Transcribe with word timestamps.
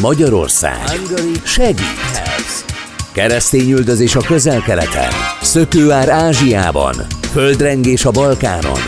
Magyarország. 0.00 1.00
Segít. 1.44 2.64
Keresztényüldözés 3.12 4.14
a 4.14 4.20
közel-keleten. 4.20 5.10
Szökőár 5.42 6.08
Ázsiában. 6.08 6.94
Földrengés 7.32 8.04
a 8.04 8.10
Balkánon. 8.10 8.80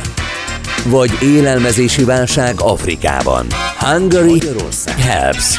Vagy 0.85 1.11
élelmezési 1.23 2.05
válság 2.05 2.55
Afrikában. 2.59 3.47
Hungary 3.79 4.43
Helps. 4.99 5.59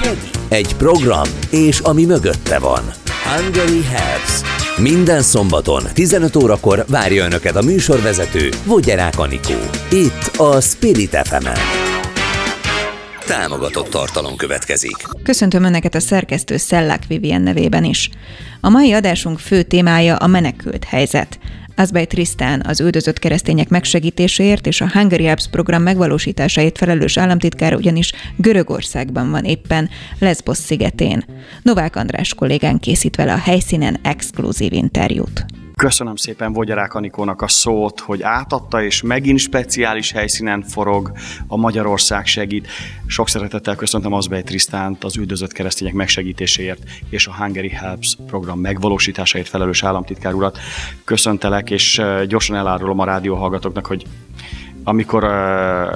Egy 0.50 0.76
program, 0.76 1.28
és 1.50 1.80
ami 1.80 2.06
mögötte 2.06 2.60
van. 2.60 2.82
Hungary 3.24 3.84
Helps. 3.84 4.42
Minden 4.78 5.22
szombaton 5.22 5.84
15 5.94 6.36
órakor 6.36 6.86
várja 6.88 7.26
Önöket 7.26 7.56
a 7.56 7.62
műsorvezető 7.62 8.50
Vogyerák 8.64 9.20
Anikó. 9.20 9.60
Itt 9.92 10.32
a 10.38 10.62
Spirit 10.62 11.18
fm 11.24 11.46
-en. 11.46 11.85
Támogatott 13.28 13.90
tartalom 13.90 14.36
következik. 14.36 14.96
Köszöntöm 15.24 15.64
Önöket 15.64 15.96
a 15.96 16.00
szerkesztő 16.00 16.58
Szellák 16.58 17.04
Vivien 17.08 17.42
nevében 17.42 17.84
is. 17.84 18.10
A 18.62 18.70
mai 18.70 18.94
adásunk 18.94 19.40
fő 19.40 19.64
témája 19.64 20.16
a 20.16 20.28
menekült 20.28 20.84
helyzet. 20.84 21.40
Azbej 21.76 22.06
Trisztán 22.06 22.64
az 22.68 22.82
üldözött 22.82 23.20
keresztények 23.20 23.70
megsegítéséért 23.70 24.68
és 24.68 24.82
a 24.82 24.90
Hungary 24.92 25.28
Apps 25.28 25.48
program 25.48 25.82
megvalósításáért 25.82 26.78
felelős 26.78 27.18
államtitkár 27.18 27.76
ugyanis 27.76 28.12
Görögországban 28.38 29.32
van 29.32 29.44
éppen 29.44 29.90
Lesbos 30.20 30.58
szigetén. 30.58 31.26
Novák 31.62 31.96
András 31.96 32.34
kollégán 32.34 32.80
készít 32.80 33.16
vele 33.16 33.34
a 33.34 33.38
helyszínen 33.38 34.00
exkluzív 34.04 34.74
interjút. 34.74 35.46
Köszönöm 35.76 36.16
szépen 36.16 36.54
Vogyarák 36.54 36.94
Anikónak 36.94 37.42
a 37.42 37.48
szót, 37.48 38.00
hogy 38.00 38.22
átadta, 38.22 38.84
és 38.84 39.02
megint 39.02 39.40
speciális 39.40 40.12
helyszínen 40.12 40.62
forog 40.62 41.12
a 41.48 41.58
Magyarország 41.58 42.26
segít. 42.26 42.68
Sok 43.08 43.30
szeretettel 43.30 43.76
köszöntöm 43.76 44.14
Azbej 44.14 44.44
Trisztánt 44.44 45.04
az 45.04 45.18
üldözött 45.18 45.52
keresztények 45.52 45.94
megsegítéséért 45.94 46.84
és 47.10 47.28
a 47.28 47.36
Hungary 47.36 47.70
Helps 47.70 48.18
program 48.28 48.60
megvalósításáért 48.60 49.48
felelős 49.48 49.84
államtitkár 49.84 50.34
urat. 50.34 50.58
Köszöntelek, 51.04 51.70
és 51.70 52.02
gyorsan 52.28 52.56
elárulom 52.56 53.00
a 53.00 53.06
rádióhallgatóknak, 53.06 53.86
hogy 53.86 54.06
amikor 54.88 55.24
uh, 55.24 55.30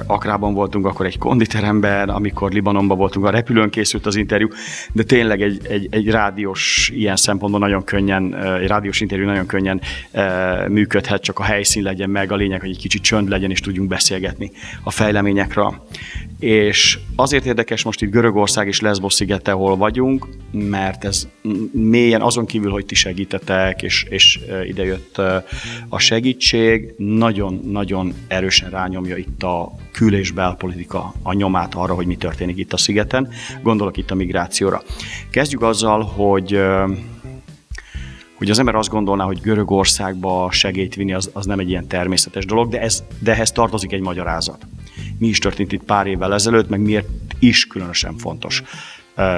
Akrában 0.06 0.54
voltunk, 0.54 0.86
akkor 0.86 1.06
egy 1.06 1.18
konditeremben, 1.18 2.08
amikor 2.08 2.52
Libanonban 2.52 2.96
voltunk, 2.96 3.26
a 3.26 3.30
repülőn 3.30 3.70
készült 3.70 4.06
az 4.06 4.16
interjú, 4.16 4.48
de 4.92 5.02
tényleg 5.02 5.42
egy, 5.42 5.66
egy, 5.68 5.88
egy 5.90 6.10
rádiós 6.10 6.90
ilyen 6.94 7.16
szempontból 7.16 7.60
nagyon 7.60 7.84
könnyen, 7.84 8.34
egy 8.60 8.66
rádiós 8.66 9.00
interjú 9.00 9.24
nagyon 9.24 9.46
könnyen 9.46 9.80
uh, 10.12 10.68
működhet, 10.68 11.22
csak 11.22 11.38
a 11.38 11.42
helyszín 11.42 11.82
legyen 11.82 12.10
meg, 12.10 12.32
a 12.32 12.36
lényeg, 12.36 12.60
hogy 12.60 12.70
egy 12.70 12.78
kicsit 12.78 13.02
csönd 13.02 13.28
legyen, 13.28 13.50
és 13.50 13.60
tudjunk 13.60 13.88
beszélgetni 13.88 14.50
a 14.82 14.90
fejleményekről. 14.90 15.86
És 16.38 16.98
azért 17.16 17.44
érdekes 17.44 17.82
most 17.82 18.02
itt 18.02 18.10
Görögország 18.10 18.66
és 18.66 18.80
Lesbos 18.80 19.14
szigete, 19.14 19.52
hol 19.52 19.76
vagyunk, 19.76 20.28
mert 20.52 21.04
ez 21.04 21.28
mélyen 21.72 22.20
azon 22.20 22.46
kívül, 22.46 22.70
hogy 22.70 22.86
ti 22.86 22.94
segítetek, 22.94 23.82
és, 23.82 24.06
és 24.08 24.38
idejött 24.66 25.18
a 25.88 25.98
segítség, 25.98 26.94
nagyon-nagyon 26.96 28.14
erősen 28.28 28.70
rányomja 28.80 29.16
itt 29.16 29.42
a 29.42 29.72
kül- 29.92 30.14
és 30.14 30.30
belpolitika 30.30 31.14
a 31.22 31.32
nyomát 31.32 31.74
arra, 31.74 31.94
hogy 31.94 32.06
mi 32.06 32.16
történik 32.16 32.56
itt 32.56 32.72
a 32.72 32.76
szigeten. 32.76 33.28
Gondolok 33.62 33.96
itt 33.96 34.10
a 34.10 34.14
migrációra. 34.14 34.82
Kezdjük 35.30 35.62
azzal, 35.62 36.02
hogy 36.02 36.60
hogy 38.34 38.50
az 38.50 38.58
ember 38.58 38.74
azt 38.74 38.88
gondolná, 38.88 39.24
hogy 39.24 39.40
Görögországba 39.40 40.48
segélyt 40.50 40.94
vinni, 40.94 41.12
az, 41.12 41.30
az 41.32 41.46
nem 41.46 41.58
egy 41.58 41.68
ilyen 41.68 41.86
természetes 41.86 42.44
dolog, 42.44 42.68
de, 42.68 42.80
ez, 42.80 43.02
de 43.18 43.32
ehhez 43.32 43.52
tartozik 43.52 43.92
egy 43.92 44.00
magyarázat. 44.00 44.66
Mi 45.18 45.26
is 45.26 45.38
történt 45.38 45.72
itt 45.72 45.82
pár 45.82 46.06
évvel 46.06 46.34
ezelőtt, 46.34 46.68
meg 46.68 46.80
miért 46.80 47.08
is 47.38 47.66
különösen 47.66 48.16
fontos. 48.16 48.62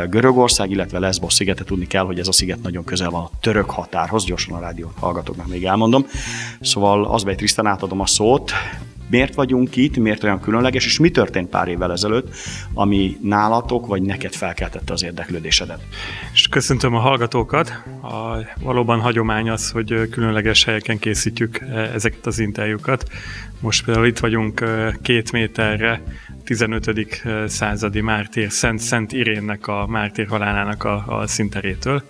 Görögország, 0.09 0.71
illetve 0.71 0.99
Lesbos 0.99 1.33
szigete 1.33 1.65
tudni 1.65 1.87
kell, 1.87 2.05
hogy 2.05 2.19
ez 2.19 2.29
a 2.29 2.33
sziget 2.33 2.63
nagyon 2.63 2.85
közel 2.85 3.11
van 3.11 3.23
a 3.23 3.31
török 3.41 3.71
határhoz, 3.71 4.25
gyorsan 4.25 4.55
a 4.55 4.61
rádió 4.61 4.93
hallgatóknak 5.01 5.47
még 5.47 5.65
elmondom. 5.65 6.07
Szóval 6.61 7.05
az 7.05 7.27
Trisztán 7.37 7.67
átadom 7.67 8.01
a 8.01 8.07
szót, 8.07 8.53
miért 9.13 9.35
vagyunk 9.35 9.77
itt, 9.77 9.97
miért 9.97 10.25
olyan 10.25 10.41
különleges, 10.41 10.85
és 10.85 10.99
mi 10.99 11.11
történt 11.11 11.49
pár 11.49 11.69
évvel 11.69 11.93
ezelőtt, 11.93 12.35
ami 12.75 13.17
nálatok 13.23 13.87
vagy 13.87 14.03
neked 14.03 14.35
felkeltette 14.35 14.93
az 14.93 15.05
érdeklődésedet. 15.05 15.81
És 16.33 16.49
köszöntöm 16.49 16.95
a 16.95 16.99
hallgatókat. 16.99 17.69
A, 18.03 18.37
valóban 18.61 19.01
hagyomány 19.01 19.51
az, 19.51 19.71
hogy 19.71 20.09
különleges 20.11 20.65
helyeken 20.65 20.99
készítjük 20.99 21.61
ezeket 21.95 22.27
az 22.27 22.39
interjúkat. 22.39 23.11
Most 23.61 23.85
például 23.85 24.07
itt 24.07 24.19
vagyunk 24.19 24.65
két 25.03 25.33
méterre 25.33 26.03
15. 26.45 26.89
E, 27.25 27.49
századi 27.49 28.01
mártír, 28.01 28.51
Szent, 28.51 28.81
Szent 28.81 29.13
Irénnek 29.13 29.67
a 29.67 29.87
mártír 29.87 30.27
halálának 30.27 30.85
a, 30.85 31.05
a 31.07 31.27
szinterétől. 31.27 32.03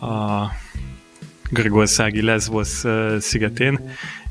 A 0.00 0.44
Görögországi 1.50 2.22
Lesbos 2.22 2.82
szigetén, 3.18 3.80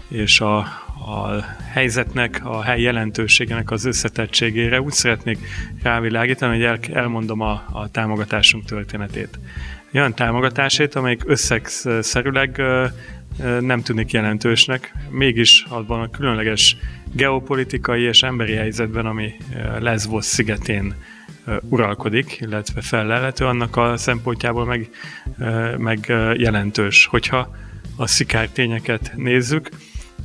és 0.09 0.41
a, 0.41 0.67
a 1.05 1.41
helyzetnek, 1.71 2.41
a 2.43 2.61
hely 2.61 2.81
jelentőségének 2.81 3.71
az 3.71 3.85
összetettségére 3.85 4.81
úgy 4.81 4.91
szeretnék 4.91 5.37
rávilágítani, 5.83 6.55
hogy 6.55 6.65
el, 6.65 6.79
elmondom 6.93 7.39
a, 7.41 7.63
a 7.71 7.89
támogatásunk 7.91 8.65
történetét. 8.65 9.39
Olyan 9.93 10.13
támogatásét, 10.13 10.95
amelyik 10.95 11.21
összegszerűleg 11.25 12.61
nem 13.59 13.81
tűnik 13.81 14.11
jelentősnek, 14.11 14.93
mégis 15.09 15.65
abban 15.69 16.01
a 16.01 16.09
különleges 16.09 16.77
geopolitikai 17.13 18.01
és 18.01 18.23
emberi 18.23 18.53
helyzetben, 18.53 19.05
ami 19.05 19.33
Lesbos 19.79 20.25
szigetén 20.25 20.93
uralkodik, 21.61 22.37
illetve 22.39 22.81
felelhető, 22.81 23.45
annak 23.45 23.75
a 23.75 23.97
szempontjából 23.97 24.65
meg, 24.65 24.89
meg 25.77 26.05
jelentős. 26.37 27.05
Hogyha 27.05 27.55
a 27.95 28.07
szikártényeket 28.07 29.11
nézzük, 29.15 29.69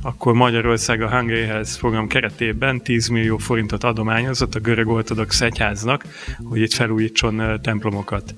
akkor 0.05 0.33
Magyarország 0.33 1.01
a 1.01 1.09
Hungary 1.09 1.43
Health 1.43 1.79
program 1.79 2.07
keretében 2.07 2.81
10 2.81 3.07
millió 3.07 3.37
forintot 3.37 3.83
adományozott 3.83 4.55
a 4.55 4.59
görög 4.59 4.87
ortodox 4.87 5.41
egyháznak, 5.41 6.05
hogy 6.43 6.61
itt 6.61 6.73
felújítson 6.73 7.59
templomokat. 7.61 8.35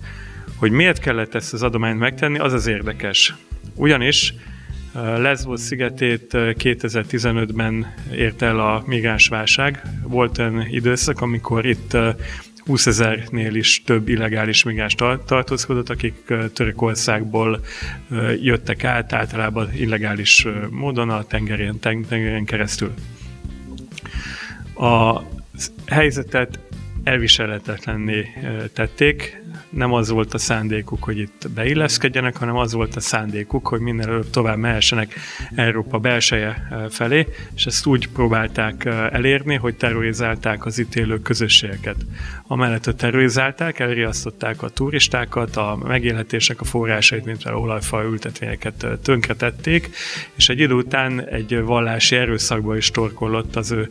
Hogy 0.56 0.72
miért 0.72 1.00
kellett 1.00 1.36
ezt 1.36 1.54
az 1.54 1.64
adományt 1.64 2.00
megtenni, 2.00 2.38
az 2.38 2.54
az 2.54 2.68
érdekes. 2.68 3.36
Ugyanis 3.76 4.34
Lesbos 4.94 5.60
szigetét 5.60 6.28
2015-ben 6.34 7.94
ért 8.12 8.42
el 8.42 8.60
a 8.60 8.84
migránsválság. 8.86 9.82
Volt 10.04 10.38
olyan 10.38 10.68
időszak, 10.70 11.22
amikor 11.22 11.66
itt 11.66 11.98
20 12.68 12.88
ezernél 12.88 13.56
is 13.56 13.84
több 13.84 14.08
illegális 14.08 14.64
migráns 14.64 14.96
tartózkodott, 15.26 15.90
akik 15.90 16.34
Törökországból 16.54 17.66
jöttek 18.42 18.84
át, 18.84 19.14
általában 19.14 19.74
illegális 19.74 20.48
módon 20.70 21.10
a 21.10 21.24
tengerén, 21.24 21.80
tengerén 21.80 22.46
keresztül. 22.46 22.94
A 24.76 25.22
helyzetet 25.86 26.60
elviselhetetlenné 27.04 28.26
tették, 28.74 29.42
nem 29.70 29.94
az 29.94 30.10
volt 30.10 30.34
a 30.34 30.38
szándékuk, 30.38 31.04
hogy 31.04 31.18
itt 31.18 31.50
beilleszkedjenek, 31.56 32.38
hanem 32.38 32.58
az 32.58 32.74
volt 32.74 32.96
a 32.96 33.00
szándékuk, 33.00 33.68
hogy 33.68 33.80
minél 33.80 34.08
előbb 34.08 34.30
tovább 34.30 34.58
mehessenek 34.58 35.14
Európa 35.56 35.98
belseje 35.98 36.68
felé, 36.90 37.28
és 37.56 37.66
ezt 37.66 37.86
úgy 37.86 38.08
próbálták 38.08 38.86
elérni, 39.12 39.56
hogy 39.56 39.76
terrorizálták 39.76 40.66
az 40.66 40.80
itt 40.80 40.96
élő 40.96 41.22
közösségeket. 41.22 41.96
Amellett, 42.48 42.86
hogy 42.86 42.96
terrorizálták, 42.96 43.80
elriasztották 43.80 44.64
a 44.64 44.70
turistákat, 44.70 45.56
a 45.56 45.78
megélhetések 45.88 46.62
a 46.62 46.66
forrásait, 46.66 47.26
mint 47.26 47.44
a 47.44 47.52
olajfa 47.60 48.04
ültetvényeket 48.04 48.86
tönkretették, 49.04 49.90
és 50.36 50.50
egy 50.50 50.60
idő 50.60 50.74
után 50.74 51.28
egy 51.28 51.62
vallási 51.62 52.16
erőszakba 52.16 52.78
is 52.78 52.92
torkollott 52.92 53.56
az 53.56 53.72
ő 53.72 53.90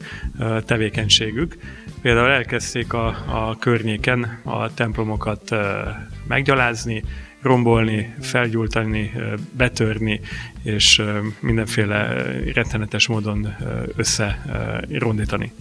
tevékenységük. 0.65 1.57
Például 2.03 2.31
elkezdték 2.31 2.93
a, 2.93 3.07
a 3.07 3.57
környéken 3.59 4.41
a 4.45 4.75
templomokat 4.75 5.55
meggyalázni, 6.29 7.03
rombolni, 7.43 8.15
felgyújtani, 8.21 9.13
betörni, 9.53 10.21
és 10.63 11.03
mindenféle 11.41 12.23
rettenetes 12.53 13.07
módon 13.07 13.57
összerondítani. 13.97 15.53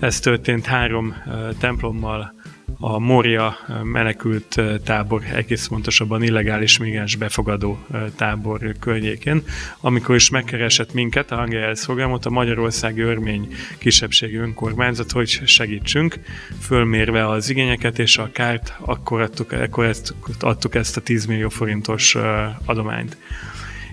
Ez 0.00 0.20
történt 0.20 0.66
három 0.66 1.14
templommal, 1.58 2.34
a 2.78 2.98
Moria 2.98 3.56
menekült 3.82 4.60
tábor, 4.84 5.22
egész 5.34 5.66
pontosabban 5.66 6.22
illegális 6.22 6.78
migráns 6.78 7.16
befogadó 7.16 7.78
tábor 8.16 8.74
környékén, 8.80 9.42
amikor 9.80 10.14
is 10.14 10.30
megkeresett 10.30 10.92
minket, 10.92 11.30
a 11.30 11.36
Hangelyelsz 11.36 11.84
programot, 11.84 12.26
a 12.26 12.30
Magyarországi 12.30 13.00
Örmény 13.00 13.54
kisebbségi 13.78 14.36
önkormányzat, 14.36 15.12
hogy 15.12 15.28
segítsünk, 15.44 16.18
fölmérve 16.60 17.28
az 17.28 17.50
igényeket 17.50 17.98
és 17.98 18.18
a 18.18 18.30
kárt, 18.32 18.74
akkor 18.80 19.20
adtuk, 19.20 19.52
akkor 19.52 19.94
adtuk 20.40 20.74
ezt 20.74 20.96
a 20.96 21.00
10 21.00 21.26
millió 21.26 21.48
forintos 21.48 22.16
adományt. 22.64 23.16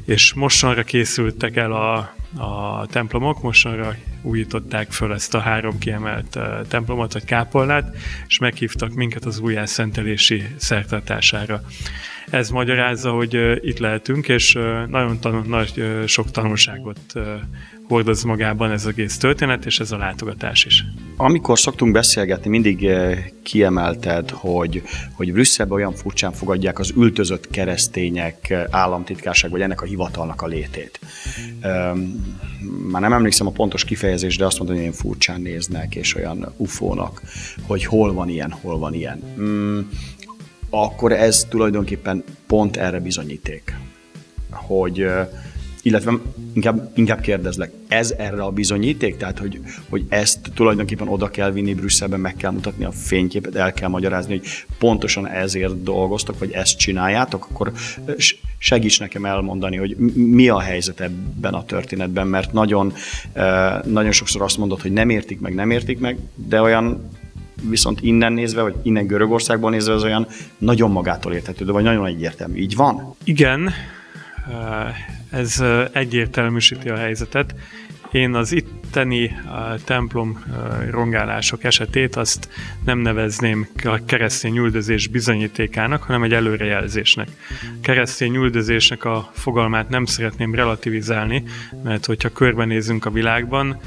És 0.06 0.34
mostanra 0.34 0.84
készültek 0.84 1.56
el 1.56 1.72
a, 1.72 1.98
a 2.44 2.86
templomok, 2.88 3.42
mostanra 3.42 3.96
újították 4.24 4.92
föl 4.92 5.14
ezt 5.14 5.34
a 5.34 5.40
három 5.40 5.78
kiemelt 5.78 6.40
templomot, 6.68 7.14
vagy 7.14 7.26
kápolnát, 7.26 7.96
és 8.28 8.38
meghívtak 8.38 8.94
minket 8.94 9.26
az 9.26 9.40
újjászentelési 9.40 10.44
szertartására. 10.58 11.62
Ez 12.34 12.50
magyarázza, 12.50 13.12
hogy 13.12 13.60
itt 13.62 13.78
lehetünk, 13.78 14.28
és 14.28 14.54
nagyon 14.88 15.20
tanul, 15.20 15.44
nagy, 15.48 15.84
sok 16.06 16.32
tanulságot 16.32 17.00
hordoz 17.88 18.24
magában 18.24 18.72
ez 18.72 18.86
egész 18.86 19.18
történet, 19.18 19.66
és 19.66 19.80
ez 19.80 19.92
a 19.92 19.98
látogatás 19.98 20.66
is. 20.66 20.86
Amikor 21.18 21.60
szoktunk 21.60 21.92
beszélgetni, 21.92 22.50
mindig 22.50 22.90
kiemelted, 23.44 24.30
hogy, 24.30 24.82
hogy 25.14 25.32
Brüsszelben 25.34 25.78
olyan 25.78 25.94
furcsán 25.94 26.32
fogadják 26.32 26.80
az 26.80 26.94
ültözött 26.96 27.50
keresztények 27.50 28.54
államtitkárság, 28.70 29.52
vagy 29.52 29.62
ennek 29.62 29.82
a 29.82 29.86
hivatalnak 29.86 30.42
a 30.42 30.48
létét. 30.48 31.00
Már 32.92 33.02
nem 33.02 33.14
emlékszem 33.14 33.48
a 33.48 33.52
pontos 33.52 33.86
kifejezés, 33.86 34.38
de 34.38 34.46
azt 34.46 34.58
mondom, 34.58 34.76
hogy 34.76 34.86
ilyen 34.86 34.98
furcsán 34.98 35.42
néznek, 35.42 35.96
és 35.96 36.16
olyan 36.16 36.54
ufónak, 36.58 37.22
hogy 37.68 37.86
hol 37.86 38.14
van 38.14 38.30
ilyen, 38.30 38.52
hol 38.52 38.80
van 38.80 38.94
ilyen. 38.94 39.24
Mm, 39.40 39.80
akkor 40.76 41.12
ez 41.12 41.46
tulajdonképpen 41.50 42.24
pont 42.48 42.78
erre 42.78 43.00
bizonyíték, 43.00 43.76
hogy 44.50 45.06
illetve 45.82 46.14
inkább, 46.54 46.92
inkább 46.96 47.22
kérdezlek, 47.22 47.72
ez 47.88 48.14
erre 48.18 48.44
a 48.44 48.52
bizonyíték? 48.52 49.18
Tehát, 49.18 49.40
hogy, 49.40 49.60
hogy 49.90 50.06
ezt 50.10 50.40
tulajdonképpen 50.54 51.08
oda 51.08 51.30
kell 51.30 51.52
vinni 51.52 51.74
Brüsszelben, 51.74 52.20
meg 52.20 52.36
kell 52.36 52.52
mutatni 52.52 52.86
a 52.86 52.92
fényképet, 52.92 53.56
el 53.56 53.74
kell 53.74 53.90
magyarázni, 53.90 54.38
hogy 54.38 54.48
pontosan 54.78 55.28
ezért 55.28 55.84
dolgoztok, 55.84 56.40
vagy 56.40 56.52
ezt 56.52 56.78
csináljátok, 56.78 57.48
akkor 57.50 57.72
segíts 58.58 59.00
nekem 59.00 59.26
elmondani, 59.26 59.78
hogy 59.78 59.96
mi 60.14 60.50
a 60.50 60.60
helyzet 60.60 61.02
ebben 61.02 61.54
a 61.54 61.66
történetben, 61.66 62.28
mert 62.28 62.54
nagyon, 62.54 62.94
nagyon 63.86 64.12
sokszor 64.12 64.42
azt 64.42 64.58
mondod, 64.58 64.82
hogy 64.82 64.92
nem 64.92 65.10
értik 65.10 65.40
meg, 65.40 65.54
nem 65.54 65.72
értik 65.72 66.00
meg, 66.00 66.18
de 66.36 66.62
olyan 66.62 67.10
viszont 67.70 68.02
innen 68.02 68.34
nézve, 68.34 68.62
vagy 68.62 68.76
innen 68.84 69.08
Görögországból 69.08 69.70
nézve 69.72 69.94
az 69.94 70.04
olyan 70.04 70.28
nagyon 70.58 70.92
magától 70.92 71.34
érthető, 71.34 71.66
vagy 71.66 71.84
nagyon 71.84 72.06
egyértelmű. 72.06 72.60
Így 72.60 72.76
van? 72.76 73.16
Igen, 73.24 73.74
ez 75.30 75.64
egyértelműsíti 75.92 76.90
a 76.90 76.98
helyzetet. 76.98 77.56
Én 78.12 78.34
az 78.34 78.52
itteni 78.52 79.36
templom 79.84 80.44
rongálások 80.90 81.64
esetét 81.64 82.16
azt 82.16 82.50
nem 82.86 83.00
nevezném 83.00 83.68
a 83.84 84.06
keresztény 84.06 84.58
üldözés 84.58 85.08
bizonyítékának, 85.08 86.04
hanem 86.04 86.24
egy 86.24 86.34
előrejelzésnek. 86.34 87.28
Keresztény 87.82 88.36
üldözésnek 88.36 89.06
a 89.06 89.30
fogalmát 89.34 89.90
nem 89.90 90.06
szeretném 90.06 90.56
relativizálni, 90.56 91.44
mert 91.84 92.06
hogyha 92.06 92.30
körbenézünk 92.30 93.06
a 93.06 93.12
világban, 93.12 93.80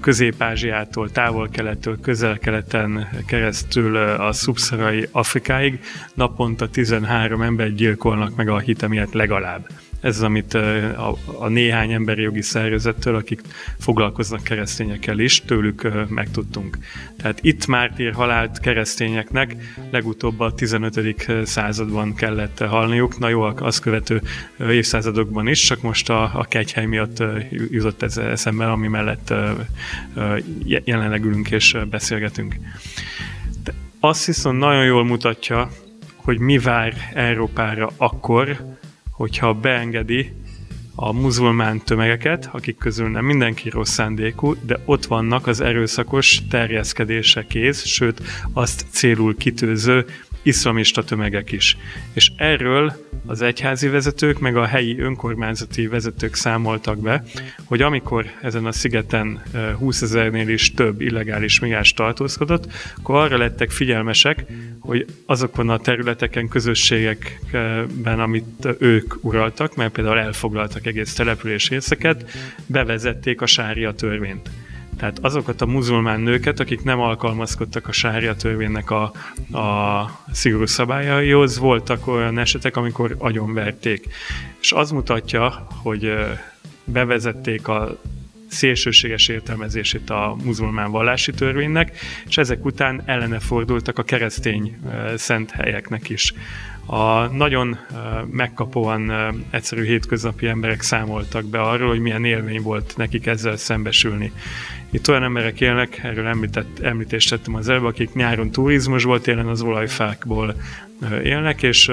Közép-Ázsiától, 0.00 1.10
távol-kelettől, 1.10 2.00
közel-keleten 2.00 3.08
keresztül 3.26 3.96
a 3.96 4.32
szubszarai 4.32 5.08
Afrikáig 5.12 5.80
naponta 6.14 6.68
13 6.68 7.42
ember 7.42 7.74
gyilkolnak 7.74 8.36
meg 8.36 8.48
a 8.48 8.58
hite 8.58 8.88
miatt 8.88 9.12
legalább. 9.12 9.68
Ez 10.00 10.16
az, 10.16 10.22
amit 10.22 10.54
a, 10.54 11.16
a 11.38 11.48
néhány 11.48 11.92
emberi 11.92 12.22
jogi 12.22 12.42
szervezettől, 12.42 13.14
akik 13.14 13.40
foglalkoznak 13.78 14.42
keresztényekkel 14.42 15.18
is, 15.18 15.40
tőlük 15.40 16.08
megtudtunk. 16.08 16.78
Tehát 17.16 17.38
itt 17.42 17.66
mártír 17.66 18.12
halált 18.12 18.60
keresztényeknek 18.60 19.56
legutóbb 19.90 20.40
a 20.40 20.54
15. 20.54 21.46
században 21.46 22.14
kellett 22.14 22.58
halniuk, 22.58 23.18
na 23.18 23.28
jó, 23.28 23.42
az 23.42 23.78
követő 23.78 24.22
évszázadokban 24.58 25.46
is, 25.46 25.60
csak 25.60 25.82
most 25.82 26.10
a, 26.10 26.22
a 26.22 26.44
kegyhely 26.44 26.86
miatt 26.86 27.22
jutott 27.70 28.02
ez 28.02 28.16
eszembe, 28.16 28.70
ami 28.70 28.88
mellett 28.88 29.34
jelenleg 30.84 31.24
ülünk 31.24 31.50
és 31.50 31.76
beszélgetünk. 31.90 32.54
De 33.64 33.74
azt 34.00 34.24
viszont 34.24 34.58
nagyon 34.58 34.84
jól 34.84 35.04
mutatja, 35.04 35.70
hogy 36.16 36.38
mi 36.38 36.58
vár 36.58 36.94
Európára 37.14 37.90
akkor, 37.96 38.76
hogyha 39.18 39.54
beengedi 39.54 40.32
a 40.94 41.12
muzulmán 41.12 41.84
tömegeket, 41.84 42.48
akik 42.52 42.76
közül 42.76 43.08
nem 43.08 43.24
mindenki 43.24 43.68
rossz 43.68 43.90
szándékú, 43.90 44.54
de 44.62 44.80
ott 44.84 45.04
vannak 45.06 45.46
az 45.46 45.60
erőszakos 45.60 46.42
terjeszkedése 46.50 47.46
kész, 47.46 47.84
sőt 47.84 48.22
azt 48.52 48.86
célul 48.90 49.36
kitőző 49.36 50.04
iszlamista 50.42 51.04
tömegek 51.04 51.52
is. 51.52 51.76
És 52.12 52.32
erről 52.36 53.06
az 53.26 53.42
egyházi 53.42 53.88
vezetők, 53.88 54.38
meg 54.38 54.56
a 54.56 54.66
helyi 54.66 54.98
önkormányzati 54.98 55.86
vezetők 55.86 56.34
számoltak 56.34 56.98
be, 56.98 57.24
hogy 57.64 57.82
amikor 57.82 58.26
ezen 58.42 58.66
a 58.66 58.72
szigeten 58.72 59.42
20 59.78 60.02
ezernél 60.02 60.48
is 60.48 60.74
több 60.74 61.00
illegális 61.00 61.58
migráns 61.60 61.92
tartózkodott, 61.92 62.72
akkor 62.96 63.16
arra 63.16 63.36
lettek 63.36 63.70
figyelmesek, 63.70 64.44
hogy 64.80 65.06
azokon 65.26 65.68
a 65.68 65.78
területeken, 65.78 66.48
közösségekben, 66.48 68.20
amit 68.20 68.68
ők 68.78 69.14
uraltak, 69.20 69.76
mert 69.76 69.92
például 69.92 70.18
elfoglaltak 70.18 70.86
egész 70.86 71.14
település 71.14 71.68
részeket, 71.68 72.30
bevezették 72.66 73.40
a 73.40 73.46
sária 73.46 73.92
törvényt. 73.92 74.50
Tehát 74.98 75.18
azokat 75.22 75.60
a 75.60 75.66
muzulmán 75.66 76.20
nőket, 76.20 76.60
akik 76.60 76.82
nem 76.82 77.00
alkalmazkodtak 77.00 77.88
a 77.88 77.92
sárja 77.92 78.36
törvénynek 78.36 78.90
a, 78.90 79.02
a 79.58 80.20
szigorú 80.32 80.66
szabályaihoz, 80.66 81.58
voltak 81.58 82.06
olyan 82.06 82.38
esetek, 82.38 82.76
amikor 82.76 83.14
agyonverték. 83.18 84.08
És 84.60 84.72
az 84.72 84.90
mutatja, 84.90 85.66
hogy 85.82 86.12
bevezették 86.84 87.68
a 87.68 87.98
szélsőséges 88.48 89.28
értelmezését 89.28 90.10
a 90.10 90.36
muzulmán 90.44 90.90
vallási 90.90 91.32
törvénynek, 91.32 91.98
és 92.26 92.36
ezek 92.36 92.64
után 92.64 93.02
ellene 93.04 93.38
fordultak 93.38 93.98
a 93.98 94.02
keresztény 94.02 94.78
szent 95.16 95.50
helyeknek 95.50 96.08
is. 96.08 96.34
A 96.86 97.26
nagyon 97.26 97.78
megkapóan 98.30 99.12
egyszerű 99.50 99.84
hétköznapi 99.84 100.46
emberek 100.46 100.80
számoltak 100.80 101.44
be 101.44 101.60
arról, 101.60 101.88
hogy 101.88 102.00
milyen 102.00 102.24
élmény 102.24 102.62
volt 102.62 102.94
nekik 102.96 103.26
ezzel 103.26 103.56
szembesülni. 103.56 104.32
Itt 104.90 105.08
olyan 105.08 105.22
emberek 105.22 105.60
élnek, 105.60 106.00
erről 106.02 106.26
említett, 106.26 106.78
említést 106.78 107.30
tettem 107.30 107.54
az 107.54 107.68
előbb, 107.68 107.84
akik 107.84 108.14
nyáron 108.14 108.50
turizmusból, 108.50 109.20
télen 109.20 109.46
az 109.46 109.62
olajfákból 109.62 110.54
élnek, 111.24 111.62
és 111.62 111.90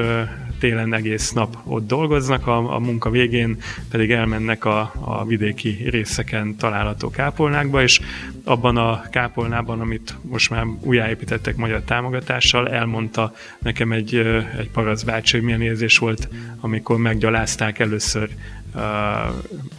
télen 0.60 0.94
egész 0.94 1.32
nap 1.32 1.58
ott 1.64 1.88
dolgoznak, 1.88 2.48
a, 2.48 2.74
a 2.76 2.80
munka 2.80 3.10
végén 3.10 3.58
pedig 3.90 4.12
elmennek 4.12 4.66
a, 4.66 4.92
a 5.00 5.26
vidéki 5.26 5.86
részeken 5.90 6.56
található 6.56 7.10
kápolnákba, 7.10 7.82
és 7.82 8.00
abban 8.44 8.78
a 8.78 9.02
kápolnában, 9.10 9.80
amit 9.80 10.16
most 10.22 10.50
már 10.50 10.66
újjáépítettek 10.82 11.56
magyar 11.56 11.82
támogatással, 11.82 12.70
elmondta 12.70 13.34
nekem 13.60 13.92
egy, 13.92 14.16
egy 14.58 14.70
paraszbácsi, 14.70 15.36
hogy 15.36 15.46
milyen 15.46 15.62
érzés 15.62 15.98
volt, 15.98 16.28
amikor 16.62 16.98
meggyalázták 16.98 17.80
először 17.80 18.30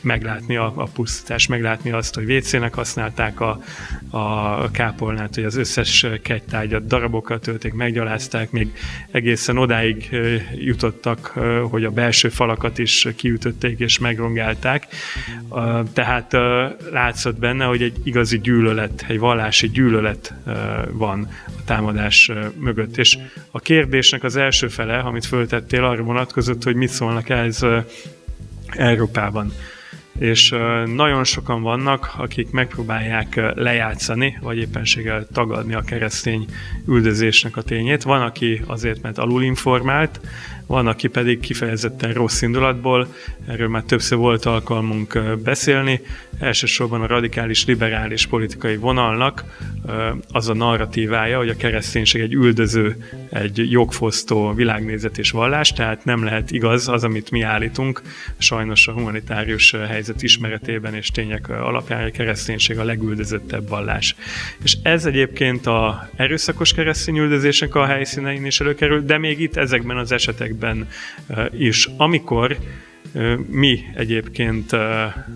meglátni 0.01 0.57
a, 0.57 0.73
a 0.77 0.89
pusztítást, 0.95 1.49
meglátni 1.49 1.91
azt, 1.91 2.15
hogy 2.15 2.33
WC-nek 2.33 2.75
használták 2.75 3.41
a, 3.41 3.61
a 4.11 4.71
kápolnát, 4.71 5.35
hogy 5.35 5.45
az 5.45 5.57
összes 5.57 6.07
kegytárgyat, 6.23 6.87
darabokat 6.87 7.41
tölték, 7.41 7.73
meggyalázták, 7.73 8.51
még 8.51 8.73
egészen 9.17 9.59
odáig 9.59 10.17
jutottak, 10.57 11.27
hogy 11.71 11.85
a 11.85 11.91
belső 11.91 12.29
falakat 12.29 12.79
is 12.79 13.09
kiütötték 13.17 13.79
és 13.79 13.99
megrongálták. 13.99 14.87
Tehát 15.93 16.33
látszott 16.93 17.39
benne, 17.39 17.65
hogy 17.65 17.83
egy 17.83 17.97
igazi 18.05 18.41
gyűlölet, 18.41 19.05
egy 19.09 19.19
vallási 19.19 19.69
gyűlölet 19.69 20.35
van 20.91 21.29
a 21.47 21.65
támadás 21.65 22.31
mögött. 22.59 22.97
És 22.97 23.19
a 23.51 23.61
kérdésnek 23.61 24.25
az 24.25 24.37
első 24.37 24.69
fele, 24.69 24.99
amit 24.99 25.27
föltettél, 25.27 25.85
arra 25.85 26.03
vonatkozott, 26.03 26.63
hogy 26.63 26.75
mit 26.75 26.91
szólnak 26.91 27.29
ez 27.29 27.67
Európában. 28.67 29.53
És 30.19 30.55
nagyon 30.95 31.25
sokan 31.25 31.63
vannak, 31.63 32.15
akik 32.19 32.51
megpróbálják 32.51 33.41
lejátszani, 33.55 34.39
vagy 34.41 34.59
éppenséggel 34.59 35.27
tagadni 35.33 35.75
a 35.75 35.81
keresztény 35.81 36.45
üldözésnek 36.89 37.57
a 37.57 37.63
tényét. 37.63 38.03
Van, 38.03 38.23
aki 38.23 38.63
azért, 38.67 39.03
mert 39.03 39.19
alulinformált, 39.19 40.21
van, 40.67 40.87
aki 40.87 41.09
pedig 41.09 41.41
kifejezetten 41.41 42.13
rossz 42.13 42.43
indulatból, 42.43 43.15
erről 43.49 43.69
már 43.69 43.83
többször 43.83 44.19
volt 44.19 44.45
alkalmunk 44.45 45.21
beszélni, 45.45 46.01
elsősorban 46.39 47.03
a 47.03 47.07
radikális 47.07 47.67
liberális 47.67 48.27
politikai 48.27 48.77
vonalnak 48.77 49.45
az 50.33 50.49
a 50.49 50.55
narratívája, 50.55 51.39
hogy 51.39 51.49
a 51.49 51.57
kereszténység 51.57 52.21
egy 52.21 52.33
üldöző, 52.33 52.97
egy 53.31 53.71
jogfosztó 53.71 54.53
világnézet 54.53 55.19
és 55.19 55.31
vallás, 55.31 55.73
tehát 55.73 56.05
nem 56.05 56.25
lehet 56.25 56.51
igaz 56.51 56.89
az, 56.89 57.05
amit 57.05 57.31
mi 57.31 57.43
állítunk. 57.43 58.03
Sajnos 58.39 58.89
a 58.89 58.93
humanitárius 58.93 59.75
helyzet 59.89 60.23
ismeretében 60.23 60.95
és 60.95 61.11
tények 61.11 61.49
alapján 61.49 62.07
a 62.07 62.11
kereszténység 62.11 62.79
a 62.79 62.85
legüldözöttebb 62.85 63.69
vallás. 63.69 64.15
És 64.63 64.77
ez 64.83 65.05
egyébként 65.05 65.67
a 65.67 66.09
erőszakos 66.17 66.73
keresztény 66.73 67.19
üldözésnek 67.19 67.75
a 67.75 67.87
helyszínein 67.87 68.47
is 68.47 68.61
előkerül, 68.61 69.01
de 69.01 69.19
még 69.19 69.41
itt 69.41 69.57
ezekben 69.57 69.97
az 69.97 70.13
esetekben 70.13 70.56
is. 71.59 71.89
Amikor 71.97 72.57
Mi 73.47 73.81
egyébként 73.95 74.73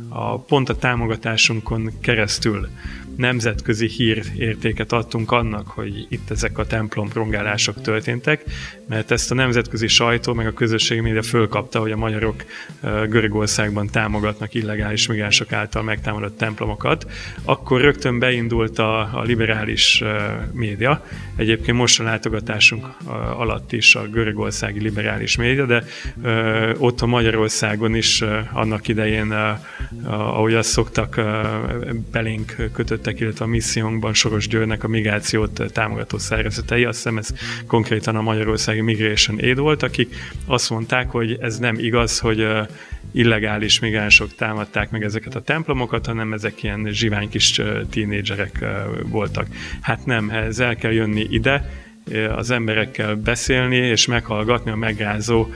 a 0.08 0.44
pont 0.46 0.68
a 0.68 0.76
támogatásunkon 0.76 1.90
keresztül 2.00 2.68
nemzetközi 3.20 3.88
hírértéket 3.88 4.92
adtunk 4.92 5.32
annak, 5.32 5.68
hogy 5.68 6.06
itt 6.08 6.30
ezek 6.30 6.58
a 6.58 6.66
templom 6.66 7.08
prongálások 7.08 7.80
történtek, 7.80 8.44
mert 8.88 9.10
ezt 9.10 9.30
a 9.30 9.34
nemzetközi 9.34 9.86
sajtó 9.86 10.34
meg 10.34 10.46
a 10.46 10.52
közösségi 10.52 11.00
média 11.00 11.22
fölkapta, 11.22 11.80
hogy 11.80 11.92
a 11.92 11.96
magyarok 11.96 12.44
Görögországban 13.08 13.86
támogatnak 13.86 14.54
illegális 14.54 15.06
migránsok 15.06 15.52
által 15.52 15.82
megtámadott 15.82 16.38
templomokat, 16.38 17.10
akkor 17.44 17.80
rögtön 17.80 18.18
beindult 18.18 18.78
a, 18.78 19.00
a 19.00 19.22
liberális 19.22 20.02
média. 20.52 21.04
Egyébként 21.36 21.76
most 21.76 22.00
a 22.00 22.02
látogatásunk 22.02 22.86
alatt 23.36 23.72
is 23.72 23.94
a 23.94 24.02
görögországi 24.02 24.80
liberális 24.80 25.36
média, 25.36 25.66
de 25.66 25.84
ott 26.78 27.00
a 27.00 27.06
Magyarországon 27.06 27.94
is 27.94 28.22
annak 28.52 28.88
idején, 28.88 29.34
ahogy 30.04 30.54
azt 30.54 30.70
szoktak, 30.70 31.20
belénk 32.12 32.56
kötöttek, 32.72 33.09
illetve 33.18 33.44
a 33.44 33.48
missziónkban 33.48 34.14
Soros 34.14 34.48
Győrnek 34.48 34.84
a 34.84 34.88
migrációt 34.88 35.62
támogató 35.72 36.18
szervezetei, 36.18 36.84
azt 36.84 36.96
hiszem 36.96 37.18
ez 37.18 37.28
konkrétan 37.66 38.16
a 38.16 38.22
Magyarországi 38.22 38.80
Migration 38.80 39.38
Aid 39.38 39.58
volt, 39.58 39.82
akik 39.82 40.14
azt 40.46 40.70
mondták, 40.70 41.10
hogy 41.10 41.38
ez 41.40 41.58
nem 41.58 41.78
igaz, 41.78 42.18
hogy 42.18 42.46
illegális 43.12 43.80
migránsok 43.80 44.34
támadták 44.34 44.90
meg 44.90 45.02
ezeket 45.02 45.34
a 45.34 45.42
templomokat, 45.42 46.06
hanem 46.06 46.32
ezek 46.32 46.62
ilyen 46.62 46.88
zsivány 46.90 47.28
kis 47.28 47.60
tínédzserek 47.90 48.64
voltak. 49.06 49.46
Hát 49.80 50.06
nem, 50.06 50.30
ez 50.30 50.58
el 50.58 50.76
kell 50.76 50.92
jönni 50.92 51.26
ide, 51.30 51.70
az 52.36 52.50
emberekkel 52.50 53.14
beszélni 53.14 53.76
és 53.76 54.06
meghallgatni 54.06 54.70
a 54.70 54.76
megrázó 54.76 55.46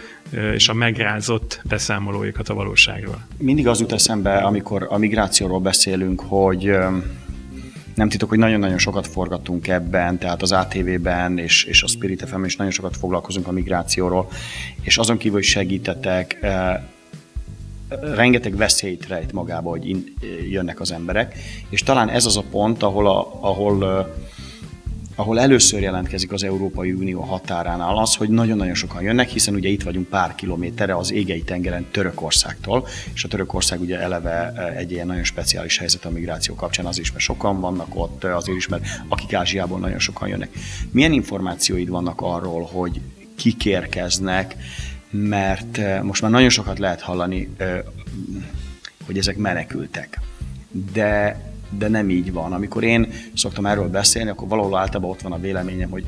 és 0.55 0.69
a 0.69 0.75
megrázott 0.75 1.61
beszámolóikat 1.65 2.49
a 2.49 2.55
valóságról. 2.55 3.27
Mindig 3.39 3.67
az 3.69 3.81
jut 3.81 3.93
eszembe, 3.93 4.37
amikor 4.37 4.87
a 4.91 4.99
migrációról 4.99 5.61
beszélünk, 5.61 6.21
hogy 6.21 6.71
nem 7.95 8.09
titok, 8.09 8.29
hogy 8.29 8.39
nagyon-nagyon 8.39 8.79
sokat 8.79 9.07
forgattunk 9.07 9.69
ebben, 9.69 10.19
tehát 10.19 10.43
az 10.43 10.53
ATV-ben 10.53 11.39
és, 11.39 11.65
és 11.65 11.83
a 11.83 11.87
Spirit 11.87 12.29
fm 12.29 12.45
is 12.45 12.57
nagyon 12.57 12.73
sokat 12.73 12.97
foglalkozunk 12.97 13.47
a 13.47 13.53
migrációról, 13.53 14.29
és 14.81 14.99
azon 14.99 15.17
kívül, 15.17 15.37
hogy 15.37 15.45
segítetek, 15.45 16.39
eh, 16.41 16.81
rengeteg 18.01 18.57
veszélyt 18.57 19.07
rejt 19.07 19.33
magába, 19.33 19.71
hogy 19.71 19.89
in, 19.89 20.15
jönnek 20.51 20.81
az 20.81 20.93
emberek, 20.93 21.37
és 21.69 21.83
talán 21.83 22.09
ez 22.09 22.27
az 22.27 22.37
a 22.37 22.45
pont, 22.51 22.83
ahol, 22.83 23.09
a, 23.09 23.39
ahol 23.41 23.85
eh, 23.85 24.07
ahol 25.15 25.41
először 25.41 25.81
jelentkezik 25.81 26.33
az 26.33 26.45
Európai 26.45 26.93
Unió 26.93 27.21
határánál 27.21 27.97
az, 27.97 28.15
hogy 28.15 28.29
nagyon-nagyon 28.29 28.75
sokan 28.75 29.03
jönnek, 29.03 29.29
hiszen 29.29 29.55
ugye 29.55 29.69
itt 29.69 29.83
vagyunk 29.83 30.09
pár 30.09 30.35
kilométerre 30.35 30.97
az 30.97 31.13
égei 31.13 31.43
tengeren 31.43 31.87
Törökországtól, 31.91 32.87
és 33.15 33.25
a 33.25 33.29
Törökország 33.29 33.81
ugye 33.81 34.01
eleve 34.01 34.53
eh, 34.57 34.77
egy 34.77 34.91
ilyen 34.91 35.07
nagyon 35.07 35.25
speciális 35.25 35.79
helyzet 35.79 36.05
a 36.05 36.11
migráció 36.11 36.55
kapcsán, 36.55 36.87
az 36.87 36.99
is, 36.99 37.13
mert 37.13 37.25
sokan 37.25 37.61
vannak 37.61 37.89
ott, 37.95 38.25
eh, 38.25 38.37
azért 38.37 38.59
is, 38.59 38.69
mert 38.69 38.85
akik 39.09 39.35
Ázsiából 39.35 39.79
nagyon 39.79 39.99
sokan 39.99 40.29
jönnek. 40.29 40.51
Milyen 40.91 41.13
információid 41.13 41.89
vannak 41.89 42.21
arról, 42.21 42.69
hogy 42.73 43.01
kik 43.37 43.65
érkeznek, 43.65 44.57
mert 45.11 45.79
eh, 45.79 46.03
most 46.03 46.23
már 46.23 46.31
nagyon 46.31 46.49
sokat 46.49 46.79
lehet 46.79 47.01
hallani, 47.01 47.49
hogy 49.07 49.19
ezek 49.19 49.37
menekültek. 49.37 50.21
De 50.93 51.37
de 51.79 51.89
nem 51.89 52.11
így 52.11 52.33
van. 52.33 52.53
Amikor 52.53 52.85
én 52.85 53.13
szoktam 53.35 53.67
erről 53.67 53.89
beszélni, 53.89 54.31
akkor 54.31 54.49
valahol 54.49 54.79
általában 54.79 55.11
ott 55.11 55.23
van 55.23 55.33
a 55.33 55.39
véleményem, 55.39 55.91
hogy 55.91 56.05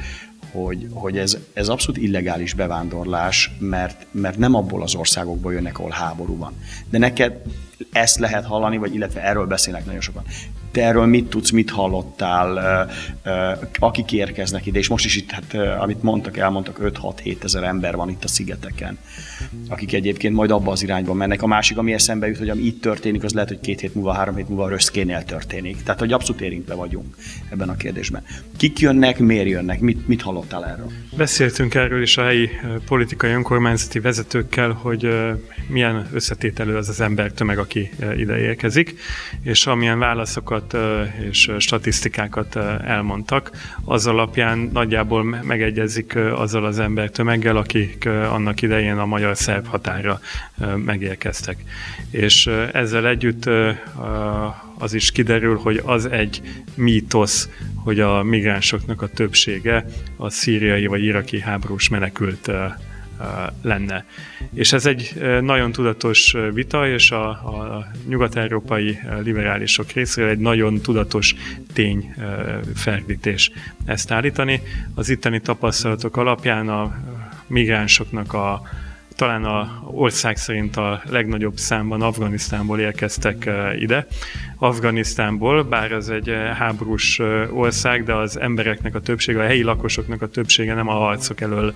hogy, 0.52 0.87
hogy 0.92 1.18
ez, 1.18 1.38
ez 1.52 1.68
abszolút 1.68 2.02
illegális 2.02 2.54
bevándorlás, 2.54 3.50
mert, 3.58 4.06
mert 4.11 4.38
nem 4.38 4.54
abból 4.54 4.82
az 4.82 4.94
országokból 4.94 5.52
jönnek, 5.52 5.78
ahol 5.78 5.90
háború 5.90 6.37
van. 6.37 6.52
De 6.90 6.99
neked 6.99 7.42
ezt 7.92 8.18
lehet 8.18 8.44
hallani, 8.44 8.76
vagy 8.76 8.94
illetve 8.94 9.23
erről 9.23 9.46
beszélnek 9.46 9.85
nagyon 9.85 10.00
sokan. 10.00 10.25
Te 10.76 10.83
erről 10.83 11.06
mit 11.06 11.25
tudsz, 11.25 11.50
mit 11.50 11.71
hallottál, 11.71 12.88
akik 13.78 14.12
érkeznek 14.12 14.66
ide, 14.66 14.78
és 14.78 14.88
most 14.88 15.04
is 15.04 15.16
itt, 15.16 15.30
hát, 15.30 15.54
amit 15.78 16.02
mondtak, 16.02 16.37
elmondtak, 16.37 16.78
5-6-7 16.83 17.45
ezer 17.45 17.62
ember 17.62 17.97
van 17.97 18.09
itt 18.09 18.25
a 18.25 18.28
szigeteken, 18.28 18.99
akik 19.68 19.92
egyébként 19.92 20.35
majd 20.35 20.50
abba 20.50 20.71
az 20.71 20.83
irányba 20.83 21.12
mennek. 21.12 21.42
A 21.42 21.47
másik, 21.47 21.78
ami 21.78 21.92
eszembe 21.92 22.26
jut, 22.26 22.38
hogy 22.38 22.49
ami 22.49 22.62
itt 22.62 22.80
történik, 22.80 23.25
az 23.25 23.33
lehet, 23.33 23.49
hogy 23.49 23.61
két 23.61 23.80
hét 23.80 23.95
múlva, 23.95 24.12
három 24.12 24.37
hét 24.37 24.49
múlva 24.49 24.64
a 24.64 24.68
Röszkénél 24.68 25.25
történik. 25.25 25.83
Tehát, 25.83 26.00
hogy 26.00 26.12
abszolút 26.12 26.40
érintve 26.40 26.75
vagyunk 26.75 27.16
ebben 27.50 27.68
a 27.68 27.76
kérdésben. 27.76 28.23
Kik 28.56 28.78
jönnek, 28.78 29.18
miért 29.18 29.49
jönnek, 29.49 29.80
mit, 29.80 30.09
mit 30.09 30.23
hallottál 30.23 30.66
erről? 30.66 30.90
Beszéltünk 31.16 31.75
erről 31.75 32.02
is 32.02 32.16
a 32.16 32.23
helyi 32.23 32.50
politikai 32.87 33.30
önkormányzati 33.30 34.00
vezetőkkel, 34.00 34.71
hogy 34.71 35.09
milyen 35.68 36.09
összetételű 36.12 36.73
az 36.73 36.88
az 36.88 37.00
embertömeg, 37.00 37.59
aki 37.59 37.90
ide 38.16 38.38
érkezik, 38.38 38.95
és 39.42 39.66
amilyen 39.66 39.99
válaszokat 39.99 40.65
és 41.28 41.50
statisztikákat 41.58 42.56
elmondtak, 42.85 43.50
az 43.85 44.06
alapján 44.06 44.58
nagyjából 44.58 45.23
megegyezik 45.23 46.16
azzal 46.16 46.64
az 46.64 46.78
embertömeggel, 46.78 47.56
akik 47.56 48.06
annak 48.06 48.62
idején 48.62 48.96
a 48.96 49.06
magyar-szerb 49.06 49.66
határa 49.66 50.20
megérkeztek. 50.85 51.64
És 52.11 52.46
ezzel 52.73 53.06
együtt 53.06 53.50
az 54.78 54.94
is 54.94 55.12
kiderül, 55.12 55.56
hogy 55.56 55.82
az 55.85 56.06
egy 56.06 56.42
mítosz, 56.75 57.49
hogy 57.75 58.00
a 58.00 58.23
migránsoknak 58.23 59.02
a 59.02 59.08
többsége 59.08 59.85
a 60.16 60.30
szíriai 60.30 60.87
vagy 60.87 61.04
iraki 61.04 61.40
háborús 61.40 61.88
menekült 61.88 62.50
lenne. 63.62 64.04
És 64.54 64.73
ez 64.73 64.87
egy 64.87 65.14
nagyon 65.40 65.73
tudatos 65.73 66.37
vita, 66.52 66.88
és 66.88 67.11
a, 67.11 67.28
a 67.28 67.87
nyugat-európai 68.08 68.99
liberálisok 69.23 69.90
részéről 69.90 70.30
egy 70.30 70.38
nagyon 70.38 70.80
tudatos 70.80 71.35
tény 71.73 72.14
ferdítés 72.75 73.50
ezt 73.85 74.11
állítani. 74.11 74.61
Az 74.94 75.08
itteni 75.08 75.40
tapasztalatok 75.40 76.16
alapján 76.16 76.68
a 76.68 76.96
migránsoknak 77.46 78.32
a 78.32 78.62
talán 79.16 79.44
a 79.44 79.82
ország 79.85 80.37
szerint 80.37 80.76
a 80.76 81.02
legnagyobb 81.08 81.56
számban 81.56 82.02
Afganisztánból 82.02 82.80
érkeztek 82.80 83.50
ide. 83.78 84.06
Afganisztánból, 84.58 85.62
bár 85.62 85.92
ez 85.92 86.08
egy 86.08 86.35
háborús 86.58 87.20
ország, 87.50 88.04
de 88.04 88.14
az 88.14 88.40
embereknek 88.40 88.94
a 88.94 89.00
többsége, 89.00 89.40
a 89.40 89.46
helyi 89.46 89.62
lakosoknak 89.62 90.23
a 90.23 90.28
többsége 90.28 90.75
nem 90.75 90.88
a 90.88 90.92
harcok 90.92 91.40
elől 91.40 91.75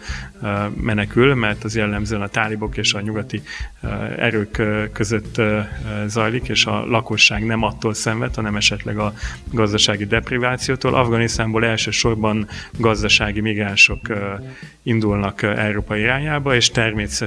menekül, 0.74 1.34
mert 1.34 1.64
az 1.64 1.76
jellemzően 1.76 2.22
a 2.22 2.28
tálibok 2.28 2.76
és 2.76 2.94
a 2.94 3.00
nyugati 3.00 3.42
erők 4.16 4.62
között 4.92 5.40
zajlik, 6.06 6.48
és 6.48 6.66
a 6.66 6.86
lakosság 6.86 7.46
nem 7.46 7.62
attól 7.62 7.94
szenved, 7.94 8.34
hanem 8.34 8.56
esetleg 8.56 8.98
a 8.98 9.12
gazdasági 9.52 10.06
deprivációtól. 10.06 10.94
Afganisztánból 10.94 11.64
elsősorban 11.64 12.48
gazdasági 12.78 13.40
migránsok 13.40 14.00
indulnak 14.82 15.42
Európa 15.42 15.96
irányába, 15.96 16.54
és 16.54 16.70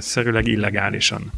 természetszerűleg 0.04 0.48
illegálisan. 0.48 1.32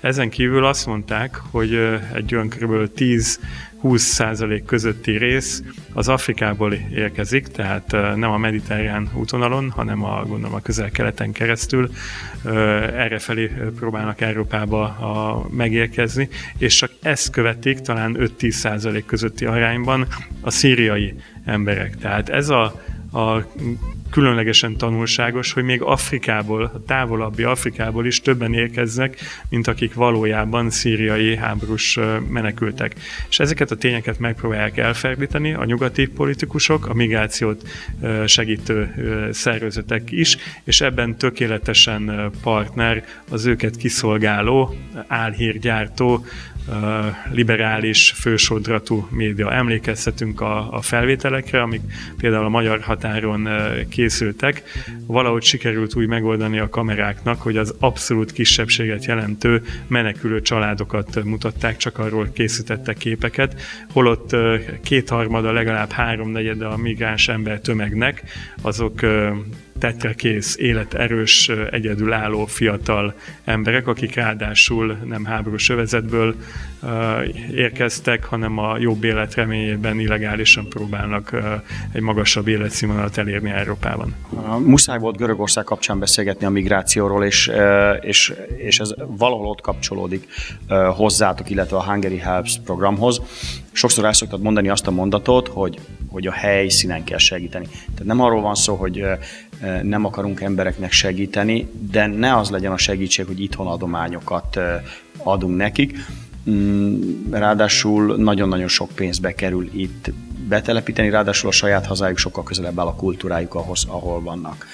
Ezen 0.00 0.30
kívül 0.30 0.64
azt 0.64 0.86
mondták, 0.86 1.40
hogy 1.50 1.74
egy 2.14 2.34
olyan 2.34 2.48
kb. 2.48 2.90
10-20 2.96 3.96
százalék 3.96 4.64
közötti 4.64 5.16
rész 5.16 5.62
az 5.92 6.08
Afrikából 6.08 6.72
érkezik, 6.94 7.46
tehát 7.46 7.90
nem 7.92 8.30
a 8.30 8.36
mediterrán 8.36 9.10
útvonalon, 9.14 9.70
hanem 9.70 10.04
a, 10.04 10.24
gondolom 10.26 10.54
a 10.54 10.60
közel-keleten 10.60 11.32
keresztül 11.32 11.90
erre 12.94 13.18
felé 13.18 13.50
próbálnak 13.78 14.20
Európába 14.20 14.82
a, 14.82 15.46
megérkezni, 15.50 16.28
és 16.58 16.74
csak 16.74 16.90
ezt 17.02 17.30
követik 17.30 17.80
talán 17.80 18.16
5-10 18.18 18.50
százalék 18.50 19.06
közötti 19.06 19.44
arányban 19.44 20.06
a 20.40 20.50
szíriai 20.50 21.14
emberek. 21.44 21.96
Tehát 21.96 22.28
ez 22.28 22.48
a 22.48 22.82
a 23.14 23.46
különlegesen 24.10 24.76
tanulságos, 24.76 25.52
hogy 25.52 25.62
még 25.64 25.82
Afrikából, 25.82 26.62
a 26.62 26.82
távolabbi 26.86 27.42
Afrikából 27.42 28.06
is 28.06 28.20
többen 28.20 28.54
érkeznek, 28.54 29.18
mint 29.48 29.66
akik 29.66 29.94
valójában 29.94 30.70
szíriai 30.70 31.36
háborús 31.36 31.98
menekültek. 32.28 32.94
És 33.28 33.38
ezeket 33.38 33.70
a 33.70 33.76
tényeket 33.76 34.18
megpróbálják 34.18 34.78
elferdíteni 34.78 35.54
a 35.54 35.64
nyugati 35.64 36.06
politikusok, 36.06 36.86
a 36.86 36.94
migrációt 36.94 37.68
segítő 38.26 38.94
szervezetek 39.32 40.10
is, 40.10 40.36
és 40.64 40.80
ebben 40.80 41.16
tökéletesen 41.16 42.30
partner 42.42 43.04
az 43.30 43.46
őket 43.46 43.76
kiszolgáló, 43.76 44.74
álhírgyártó, 45.06 46.24
liberális, 47.30 48.12
fősodratú 48.16 49.08
média. 49.10 49.52
Emlékezhetünk 49.52 50.40
a, 50.40 50.72
a 50.72 50.80
felvételekre, 50.80 51.62
amik 51.62 51.80
például 52.16 52.44
a 52.44 52.48
magyar 52.48 52.80
határon 52.80 53.48
készültek. 53.88 54.62
Valahogy 55.06 55.42
sikerült 55.42 55.94
úgy 55.94 56.06
megoldani 56.06 56.58
a 56.58 56.68
kameráknak, 56.68 57.42
hogy 57.42 57.56
az 57.56 57.74
abszolút 57.78 58.32
kisebbséget 58.32 59.04
jelentő 59.04 59.62
menekülő 59.86 60.42
családokat 60.42 61.24
mutatták, 61.24 61.76
csak 61.76 61.98
arról 61.98 62.28
készítettek 62.32 62.96
képeket, 62.96 63.60
holott 63.92 64.36
kétharmada, 64.82 65.52
legalább 65.52 65.90
háromnegyede 65.90 66.66
a 66.66 66.76
migráns 66.76 67.28
ember 67.28 67.60
tömegnek, 67.60 68.22
azok 68.62 69.00
tetre 69.78 70.14
kész, 70.14 70.56
életerős, 70.56 71.50
egyedülálló 71.70 72.46
fiatal 72.46 73.14
emberek, 73.44 73.86
akik 73.86 74.14
ráadásul 74.14 74.98
nem 75.04 75.24
háborús 75.24 75.68
övezetből 75.68 76.34
érkeztek, 77.54 78.24
hanem 78.24 78.58
a 78.58 78.78
jobb 78.78 79.04
élet 79.04 79.34
reményében 79.34 80.00
illegálisan 80.00 80.68
próbálnak 80.68 81.36
egy 81.92 82.00
magasabb 82.00 82.48
életszínvonalat 82.48 83.18
elérni 83.18 83.50
Európában. 83.50 84.14
Muszáj 84.64 84.98
volt 84.98 85.16
Görögország 85.16 85.64
kapcsán 85.64 85.98
beszélgetni 85.98 86.46
a 86.46 86.50
migrációról, 86.50 87.24
és, 87.24 87.50
és, 88.00 88.32
és 88.56 88.80
ez 88.80 88.94
valahol 89.06 89.46
ott 89.46 89.60
kapcsolódik 89.60 90.28
hozzátok, 90.94 91.50
illetve 91.50 91.76
a 91.76 91.84
Hungary 91.84 92.18
Helps 92.18 92.58
programhoz. 92.64 93.20
Sokszor 93.72 94.04
el 94.04 94.12
szoktad 94.12 94.42
mondani 94.42 94.68
azt 94.68 94.86
a 94.86 94.90
mondatot, 94.90 95.48
hogy, 95.48 95.78
hogy 96.08 96.26
a 96.26 96.32
helyszínen 96.32 97.04
kell 97.04 97.18
segíteni. 97.18 97.66
Tehát 97.66 98.04
nem 98.04 98.20
arról 98.20 98.40
van 98.40 98.54
szó, 98.54 98.74
hogy 98.74 99.04
nem 99.82 100.04
akarunk 100.04 100.40
embereknek 100.40 100.92
segíteni, 100.92 101.68
de 101.90 102.06
ne 102.06 102.36
az 102.36 102.50
legyen 102.50 102.72
a 102.72 102.76
segítség, 102.76 103.26
hogy 103.26 103.40
itthon 103.40 103.66
adományokat 103.66 104.58
adunk 105.22 105.56
nekik. 105.56 105.98
Mm, 106.50 107.00
ráadásul 107.30 108.16
nagyon-nagyon 108.16 108.68
sok 108.68 108.90
pénzbe 108.94 109.34
kerül 109.34 109.70
itt 109.72 110.10
betelepíteni, 110.48 111.10
ráadásul 111.10 111.48
a 111.48 111.52
saját 111.52 111.86
hazájuk 111.86 112.18
sokkal 112.18 112.44
közelebb 112.44 112.78
áll 112.78 112.86
a 112.86 112.94
kultúrájuk 112.94 113.54
ahhoz, 113.54 113.84
ahol 113.88 114.22
vannak. 114.22 114.66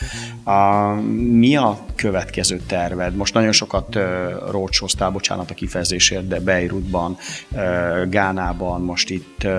A, 0.45 0.93
mi 1.15 1.57
a 1.57 1.79
következő 1.95 2.61
terved? 2.67 3.15
Most 3.15 3.35
nagyon 3.35 3.53
sokat 3.53 3.97
uh, 3.97 4.03
rócsoztál, 4.51 5.11
bocsánat 5.11 5.51
a 5.51 5.55
kifejezésért, 5.55 6.29
de 6.29 6.41
Beirutban, 6.41 7.17
uh, 7.51 8.09
Gánában, 8.09 8.81
most 8.81 9.11
itt 9.11 9.45
uh, 9.45 9.53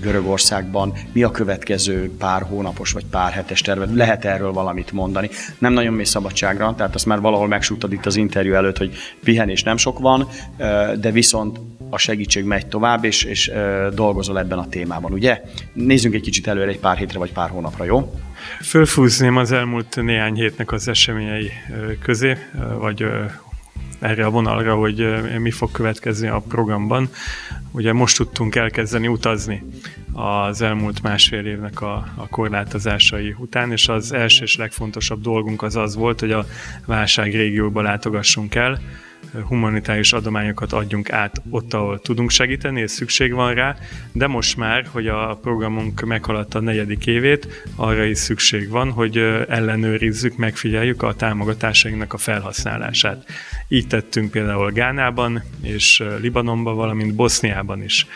Görögországban. 0.00 0.92
Mi 1.12 1.22
a 1.22 1.30
következő 1.30 2.10
pár 2.18 2.42
hónapos 2.42 2.92
vagy 2.92 3.04
pár 3.10 3.32
hetes 3.32 3.60
terved? 3.60 3.96
Lehet 3.96 4.24
erről 4.24 4.52
valamit 4.52 4.92
mondani? 4.92 5.30
Nem 5.58 5.72
nagyon 5.72 5.94
mély 5.94 6.04
szabadságra, 6.04 6.74
tehát 6.74 6.94
azt 6.94 7.06
már 7.06 7.20
valahol 7.20 7.48
megsúgtad 7.48 7.92
itt 7.92 8.06
az 8.06 8.16
interjú 8.16 8.54
előtt, 8.54 8.78
hogy 8.78 8.94
pihenés 9.24 9.62
nem 9.62 9.76
sok 9.76 9.98
van, 9.98 10.28
de 11.00 11.10
viszont 11.10 11.60
a 11.90 11.98
segítség 11.98 12.44
megy 12.44 12.66
tovább, 12.66 13.04
és, 13.04 13.22
és 13.22 13.52
dolgozol 13.94 14.38
ebben 14.38 14.58
a 14.58 14.68
témában, 14.68 15.12
ugye? 15.12 15.42
Nézzünk 15.72 16.14
egy 16.14 16.20
kicsit 16.20 16.46
előre 16.46 16.70
egy 16.70 16.78
pár 16.78 16.96
hétre 16.96 17.18
vagy 17.18 17.32
pár 17.32 17.50
hónapra, 17.50 17.84
jó? 17.84 18.14
Fölfúzném 18.60 19.36
az 19.36 19.52
elmúlt 19.52 19.96
néhány 19.96 20.34
hétnek 20.34 20.72
az 20.72 20.88
eseményei 20.88 21.50
közé, 22.02 22.36
vagy 22.78 23.06
erre 24.02 24.24
a 24.24 24.30
vonalra, 24.30 24.74
hogy 24.74 25.22
mi 25.38 25.50
fog 25.50 25.70
következni 25.70 26.28
a 26.28 26.42
programban. 26.48 27.08
Ugye 27.70 27.92
most 27.92 28.16
tudtunk 28.16 28.54
elkezdeni 28.54 29.06
utazni 29.06 29.62
az 30.12 30.62
elmúlt 30.62 31.02
másfél 31.02 31.46
évnek 31.46 31.80
a, 31.80 31.94
a 32.14 32.28
korlátozásai 32.28 33.34
után, 33.38 33.72
és 33.72 33.88
az 33.88 34.12
első 34.12 34.44
és 34.44 34.56
legfontosabb 34.56 35.20
dolgunk 35.20 35.62
az 35.62 35.76
az 35.76 35.94
volt, 35.94 36.20
hogy 36.20 36.32
a 36.32 36.46
válság 36.86 37.34
régióba 37.34 37.82
látogassunk 37.82 38.54
el, 38.54 38.80
humanitárius 39.48 40.12
adományokat 40.12 40.72
adjunk 40.72 41.12
át 41.12 41.42
ott, 41.50 41.74
ahol 41.74 42.00
tudunk 42.00 42.30
segíteni, 42.30 42.80
és 42.80 42.90
szükség 42.90 43.32
van 43.32 43.54
rá, 43.54 43.76
de 44.12 44.26
most 44.26 44.56
már, 44.56 44.86
hogy 44.90 45.06
a 45.06 45.38
programunk 45.42 46.00
meghaladta 46.00 46.58
a 46.58 46.62
negyedik 46.62 47.06
évét, 47.06 47.64
arra 47.76 48.04
is 48.04 48.18
szükség 48.18 48.68
van, 48.68 48.90
hogy 48.90 49.16
ellenőrizzük, 49.48 50.36
megfigyeljük 50.36 51.02
a 51.02 51.14
támogatásainknak 51.14 52.12
a 52.12 52.18
felhasználását. 52.18 53.24
Így 53.68 53.86
tettünk 53.86 54.30
például 54.30 54.70
Gánában 54.70 55.42
és 55.62 56.02
Libanonban, 56.20 56.74
valamint 56.74 57.14
Boszniában 57.14 57.82
is. 57.82 58.06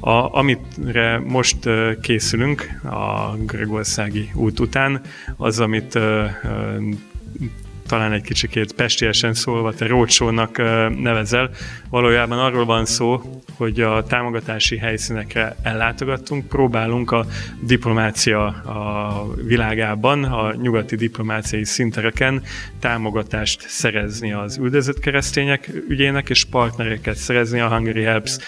A, 0.00 0.38
amire 0.38 1.18
most 1.18 1.56
készülünk 2.00 2.80
a 2.84 3.36
görögországi 3.36 4.30
út 4.34 4.60
után, 4.60 5.00
az, 5.36 5.60
amit 5.60 5.98
talán 7.86 8.12
egy 8.12 8.22
kicsikét 8.22 8.72
pestiesen 8.72 9.34
szólva, 9.34 9.72
te 9.72 9.86
rócsónak 9.86 10.56
nevezel. 11.02 11.50
Valójában 11.90 12.38
arról 12.38 12.64
van 12.64 12.84
szó, 12.84 13.20
hogy 13.56 13.80
a 13.80 14.04
támogatási 14.04 14.76
helyszínekre 14.76 15.56
ellátogattunk, 15.62 16.46
próbálunk 16.48 17.10
a 17.10 17.26
diplomácia 17.60 18.46
a 18.46 19.34
világában, 19.46 20.24
a 20.24 20.54
nyugati 20.54 20.96
diplomáciai 20.96 21.64
szintereken 21.64 22.42
támogatást 22.80 23.68
szerezni 23.68 24.32
az 24.32 24.58
üldözött 24.58 24.98
keresztények 24.98 25.70
ügyének, 25.88 26.28
és 26.28 26.44
partnereket 26.44 27.16
szerezni 27.16 27.60
a 27.60 27.68
Hungary 27.68 28.02
Helps 28.02 28.38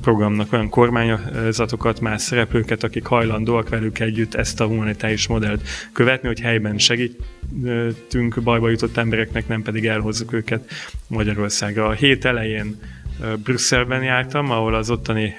programnak, 0.00 0.52
olyan 0.52 0.68
kormányzatokat, 0.68 2.00
más 2.00 2.22
szereplőket, 2.22 2.82
akik 2.84 3.06
hajlandóak 3.06 3.68
velük 3.68 3.98
együtt 3.98 4.34
ezt 4.34 4.60
a 4.60 4.66
humanitárius 4.66 5.26
modellt 5.26 5.68
követni, 5.92 6.28
hogy 6.28 6.40
helyben 6.40 6.78
segítünk 6.78 8.42
bajba 8.42 8.70
jutott 8.74 8.96
embereknek, 8.96 9.48
nem 9.48 9.62
pedig 9.62 9.86
elhozzuk 9.86 10.32
őket 10.32 10.70
Magyarországra. 11.06 11.86
A 11.86 11.92
hét 11.92 12.24
elején 12.24 12.76
Brüsszelben 13.44 14.02
jártam, 14.02 14.50
ahol 14.50 14.74
az 14.74 14.90
ottani 14.90 15.36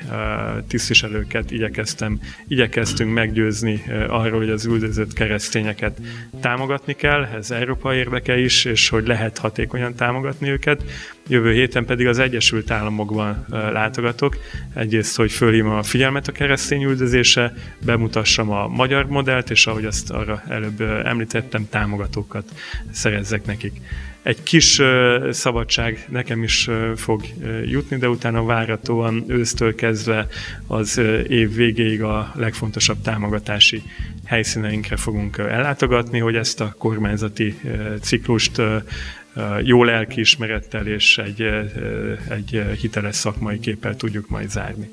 tisztviselőket 0.67 1.51
igyekeztem, 1.51 2.19
igyekeztünk 2.47 3.13
meggyőzni 3.13 3.83
arról, 4.07 4.39
hogy 4.39 4.49
az 4.49 4.65
üldözött 4.65 5.13
keresztényeket 5.13 5.97
támogatni 6.41 6.93
kell, 6.93 7.23
ez 7.23 7.51
Európa 7.51 7.95
érdeke 7.95 8.37
is, 8.37 8.65
és 8.65 8.89
hogy 8.89 9.07
lehet 9.07 9.37
hatékonyan 9.37 9.95
támogatni 9.95 10.49
őket. 10.49 10.83
Jövő 11.27 11.53
héten 11.53 11.85
pedig 11.85 12.07
az 12.07 12.19
Egyesült 12.19 12.71
Államokban 12.71 13.45
látogatok. 13.49 14.37
Egyrészt, 14.73 15.15
hogy 15.15 15.31
fölhívom 15.31 15.71
a 15.75 15.83
figyelmet 15.83 16.27
a 16.27 16.31
keresztény 16.31 16.83
üldözése, 16.83 17.53
bemutassam 17.85 18.49
a 18.49 18.67
magyar 18.67 19.07
modellt, 19.07 19.49
és 19.49 19.67
ahogy 19.67 19.85
azt 19.85 20.11
arra 20.11 20.43
előbb 20.47 20.81
említettem, 20.81 21.69
támogatókat 21.69 22.51
szerezzek 22.91 23.45
nekik 23.45 23.81
egy 24.25 24.43
kis 24.43 24.81
szabadság 25.29 26.05
nekem 26.09 26.43
is 26.43 26.69
fog 26.95 27.21
jutni, 27.65 27.97
de 27.97 28.09
utána 28.09 28.43
váratóan 28.43 29.23
ősztől 29.27 29.75
kezdve 29.75 30.27
az 30.67 30.97
év 31.27 31.53
végéig 31.53 32.03
a 32.03 32.31
legfontosabb 32.35 33.01
támogatási 33.01 33.83
helyszíneinkre 34.25 34.95
fogunk 34.95 35.37
ellátogatni, 35.37 36.19
hogy 36.19 36.35
ezt 36.35 36.61
a 36.61 36.75
kormányzati 36.77 37.59
ciklust 38.01 38.61
jó 39.63 39.83
lelkiismerettel 39.83 40.87
és 40.87 41.17
egy, 41.17 41.41
egy 42.29 42.63
hiteles 42.79 43.15
szakmai 43.15 43.59
képpel 43.59 43.95
tudjuk 43.95 44.29
majd 44.29 44.49
zárni. 44.49 44.89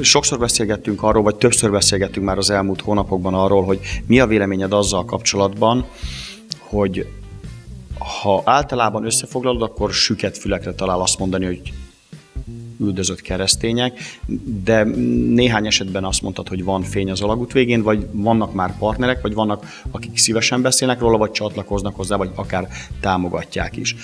Sokszor 0.00 0.38
beszélgettünk 0.38 1.02
arról, 1.02 1.22
vagy 1.22 1.36
többször 1.36 1.70
beszélgettünk 1.70 2.26
már 2.26 2.38
az 2.38 2.50
elmúlt 2.50 2.80
hónapokban 2.80 3.34
arról, 3.34 3.64
hogy 3.64 3.80
mi 4.06 4.20
a 4.20 4.26
véleményed 4.26 4.72
azzal 4.72 5.04
kapcsolatban, 5.04 5.86
hogy 6.58 7.06
ha 8.22 8.42
általában 8.44 9.04
összefoglalod, 9.04 9.62
akkor 9.62 9.92
süket 9.92 10.38
fülekre 10.38 10.74
talál 10.74 11.00
azt 11.00 11.18
mondani, 11.18 11.44
hogy 11.44 11.72
üldözött 12.80 13.20
keresztények, 13.20 13.98
de 14.64 14.82
néhány 15.28 15.66
esetben 15.66 16.04
azt 16.04 16.22
mondtad, 16.22 16.48
hogy 16.48 16.64
van 16.64 16.82
fény 16.82 17.10
az 17.10 17.20
alagút 17.20 17.52
végén, 17.52 17.82
vagy 17.82 18.06
vannak 18.12 18.54
már 18.54 18.78
partnerek, 18.78 19.22
vagy 19.22 19.34
vannak, 19.34 19.82
akik 19.90 20.18
szívesen 20.18 20.62
beszélnek 20.62 21.00
róla, 21.00 21.16
vagy 21.16 21.30
csatlakoznak 21.30 21.96
hozzá, 21.96 22.16
vagy 22.16 22.30
akár 22.34 22.68
támogatják 23.00 23.76
is 23.76 23.94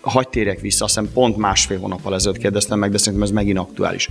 hagy 0.00 0.28
térjek 0.28 0.60
vissza, 0.60 0.84
azt 0.84 0.94
hiszem 0.94 1.12
pont 1.12 1.36
másfél 1.36 1.78
hónappal 1.78 2.14
ezelőtt 2.14 2.38
kérdeztem 2.38 2.78
meg, 2.78 2.90
de 2.90 2.98
szerintem 2.98 3.22
ez 3.22 3.30
megint 3.30 3.58
aktuális. 3.58 4.08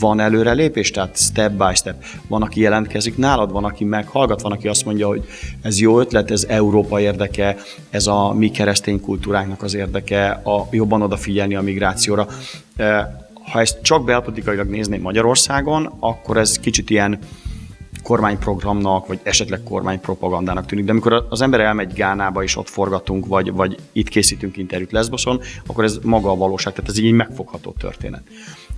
Van 0.00 0.20
előrelépés, 0.20 0.90
tehát 0.90 1.18
step 1.18 1.52
by 1.52 1.74
step. 1.74 2.04
Van, 2.28 2.42
aki 2.42 2.60
jelentkezik 2.60 3.16
nálad, 3.16 3.52
van, 3.52 3.64
aki 3.64 3.84
meghallgat, 3.84 4.42
van, 4.42 4.52
aki 4.52 4.68
azt 4.68 4.84
mondja, 4.84 5.06
hogy 5.06 5.24
ez 5.62 5.80
jó 5.80 6.00
ötlet, 6.00 6.30
ez 6.30 6.44
Európa 6.48 7.00
érdeke, 7.00 7.56
ez 7.90 8.06
a 8.06 8.32
mi 8.32 8.50
keresztény 8.50 9.00
kultúránknak 9.00 9.62
az 9.62 9.74
érdeke, 9.74 10.30
a 10.30 10.66
jobban 10.70 11.02
odafigyelni 11.02 11.54
a 11.54 11.62
migrációra. 11.62 12.26
Ha 13.52 13.60
ezt 13.60 13.82
csak 13.82 14.04
belpolitikailag 14.04 14.68
nézném 14.68 15.00
Magyarországon, 15.00 15.92
akkor 15.98 16.36
ez 16.36 16.58
kicsit 16.58 16.90
ilyen 16.90 17.18
kormányprogramnak, 18.02 19.06
vagy 19.06 19.20
esetleg 19.22 19.62
kormánypropagandának 19.62 20.66
tűnik, 20.66 20.84
de 20.84 20.90
amikor 20.90 21.26
az 21.28 21.42
ember 21.42 21.60
elmegy 21.60 21.92
Gánába, 21.92 22.42
és 22.42 22.56
ott 22.56 22.68
forgatunk, 22.68 23.26
vagy, 23.26 23.52
vagy 23.52 23.76
itt 23.92 24.08
készítünk 24.08 24.56
interjút 24.56 24.92
Lesboson, 24.92 25.40
akkor 25.66 25.84
ez 25.84 25.98
maga 26.02 26.30
a 26.30 26.36
valóság, 26.36 26.72
tehát 26.72 26.90
ez 26.90 26.98
így 26.98 27.12
megfogható 27.12 27.74
történet. 27.78 28.22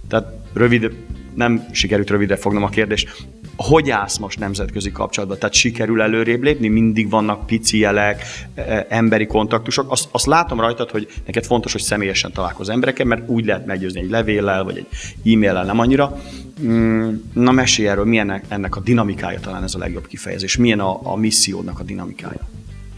Tehát 0.08 0.32
rövid, 0.52 0.96
nem 1.34 1.66
sikerült 1.72 2.10
rövidre 2.10 2.36
fognom 2.36 2.62
a 2.62 2.68
kérdést. 2.68 3.26
Hogy 3.56 3.90
állsz 3.90 4.16
most 4.18 4.38
nemzetközi 4.38 4.92
kapcsolatban? 4.92 5.38
Tehát 5.38 5.54
sikerül 5.54 6.02
előrébb 6.02 6.42
lépni? 6.42 6.68
Mindig 6.68 7.10
vannak 7.10 7.46
pici 7.46 7.78
jelek, 7.78 8.22
e, 8.54 8.60
e, 8.62 8.86
emberi 8.88 9.26
kontaktusok. 9.26 9.90
Azt, 9.90 10.08
azt 10.10 10.26
látom 10.26 10.60
rajtad, 10.60 10.90
hogy 10.90 11.08
neked 11.26 11.44
fontos, 11.44 11.72
hogy 11.72 11.80
személyesen 11.80 12.32
találkozz 12.32 12.68
emberekkel, 12.68 13.06
mert 13.06 13.28
úgy 13.28 13.44
lehet 13.44 13.66
meggyőzni 13.66 14.00
egy 14.00 14.10
levéllel, 14.10 14.64
vagy 14.64 14.76
egy 14.76 14.86
e-maillel, 15.32 15.64
nem 15.64 15.78
annyira. 15.78 16.22
Mm, 16.62 17.14
na 17.32 17.52
mesélj 17.52 17.88
erről, 17.88 18.04
milyen 18.04 18.42
ennek 18.48 18.76
a 18.76 18.80
dinamikája 18.80 19.40
talán 19.40 19.62
ez 19.62 19.74
a 19.74 19.78
legjobb 19.78 20.06
kifejezés. 20.06 20.56
Milyen 20.56 20.80
a, 20.80 21.12
a 21.12 21.16
missziódnak 21.16 21.80
a 21.80 21.82
dinamikája? 21.82 22.48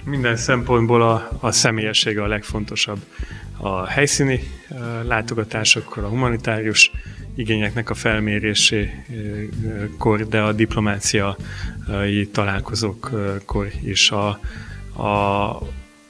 Minden 0.05 0.37
szempontból 0.37 1.03
a, 1.03 1.29
a 1.41 1.53
személyessége 1.53 2.23
a 2.23 2.27
legfontosabb. 2.27 2.99
A 3.57 3.87
helyszíni 3.87 4.41
látogatásokkal, 5.03 6.05
a 6.05 6.09
humanitárius 6.09 6.91
igényeknek 7.39 7.91
a 7.91 7.95
felmérésékor, 7.95 10.29
de 10.29 10.41
a 10.41 10.53
diplomáciai 10.53 12.29
találkozókkor 12.33 13.71
is 13.83 14.11
a, 14.11 14.29
a 15.03 15.59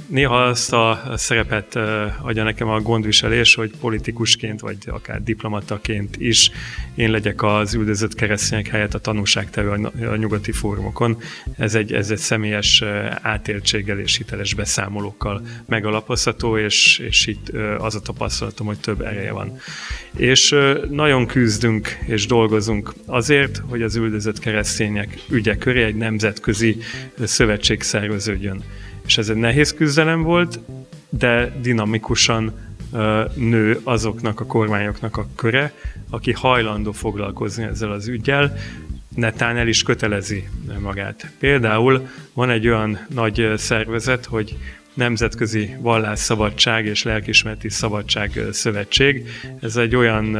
néha 0.09 0.43
azt 0.43 0.73
a 0.73 1.03
szerepet 1.15 1.77
adja 2.23 2.43
nekem 2.43 2.69
a 2.69 2.81
gondviselés, 2.81 3.55
hogy 3.55 3.71
politikusként, 3.81 4.61
vagy 4.61 4.77
akár 4.87 5.23
diplomataként 5.23 6.17
is 6.17 6.51
én 6.95 7.11
legyek 7.11 7.43
az 7.43 7.75
üldözött 7.75 8.15
keresztények 8.15 8.67
helyett 8.67 8.95
a 8.95 8.99
tanúságtevő 8.99 9.91
a 10.07 10.17
nyugati 10.17 10.53
fórumokon. 10.53 11.19
Ez 11.57 11.75
egy, 11.75 11.93
ez 11.93 12.11
egy 12.11 12.19
személyes 12.19 12.85
átéltséggel 13.23 13.99
és 13.99 14.17
hiteles 14.17 14.55
beszámolókkal 14.55 15.43
megalapozható, 15.67 16.59
és, 16.59 16.99
és 16.99 17.27
itt 17.27 17.49
az 17.79 17.95
a 17.95 18.01
tapasztalatom, 18.01 18.67
hogy 18.67 18.81
több 18.81 19.01
ereje 19.01 19.33
van. 19.33 19.59
És 20.17 20.55
nagyon 20.91 21.27
küzdünk 21.27 21.99
és 22.07 22.27
dolgozunk 22.27 22.93
azért, 23.07 23.63
hogy 23.69 23.83
az 23.83 23.97
üldözött 23.97 24.39
keresztények 24.39 25.19
ügye 25.31 25.57
köré 25.57 25.83
egy 25.83 25.97
nemzetközi 25.97 26.77
szövetség 27.25 27.83
szerveződjön 27.83 28.63
és 29.09 29.19
ez 29.19 29.29
egy 29.29 29.37
nehéz 29.37 29.75
küzdelem 29.75 30.23
volt, 30.23 30.61
de 31.09 31.53
dinamikusan 31.61 32.53
nő 33.35 33.81
azoknak 33.85 34.41
a 34.41 34.47
kormányoknak 34.47 35.17
a 35.17 35.27
köre, 35.37 35.73
aki 36.11 36.33
hajlandó 36.33 36.93
foglalkozni 36.93 37.65
ezzel 37.65 37.93
az 37.93 38.09
ügyel, 38.09 38.57
netán 39.15 39.57
el 39.57 39.69
is 39.69 39.83
kötelezi 39.83 40.49
magát. 40.81 41.33
Például 41.39 42.09
van 42.33 42.51
egy 42.51 42.69
olyan 42.69 42.99
nagy 43.15 43.53
szervezet, 43.57 44.25
hogy 44.25 44.57
Nemzetközi 44.95 45.77
Vallásszabadság 45.81 46.87
és 46.87 47.03
Lelkismereti 47.03 47.69
Szabadság 47.69 48.41
Szövetség. 48.53 49.29
Ez 49.61 49.77
egy 49.77 49.97
olyan 49.97 50.39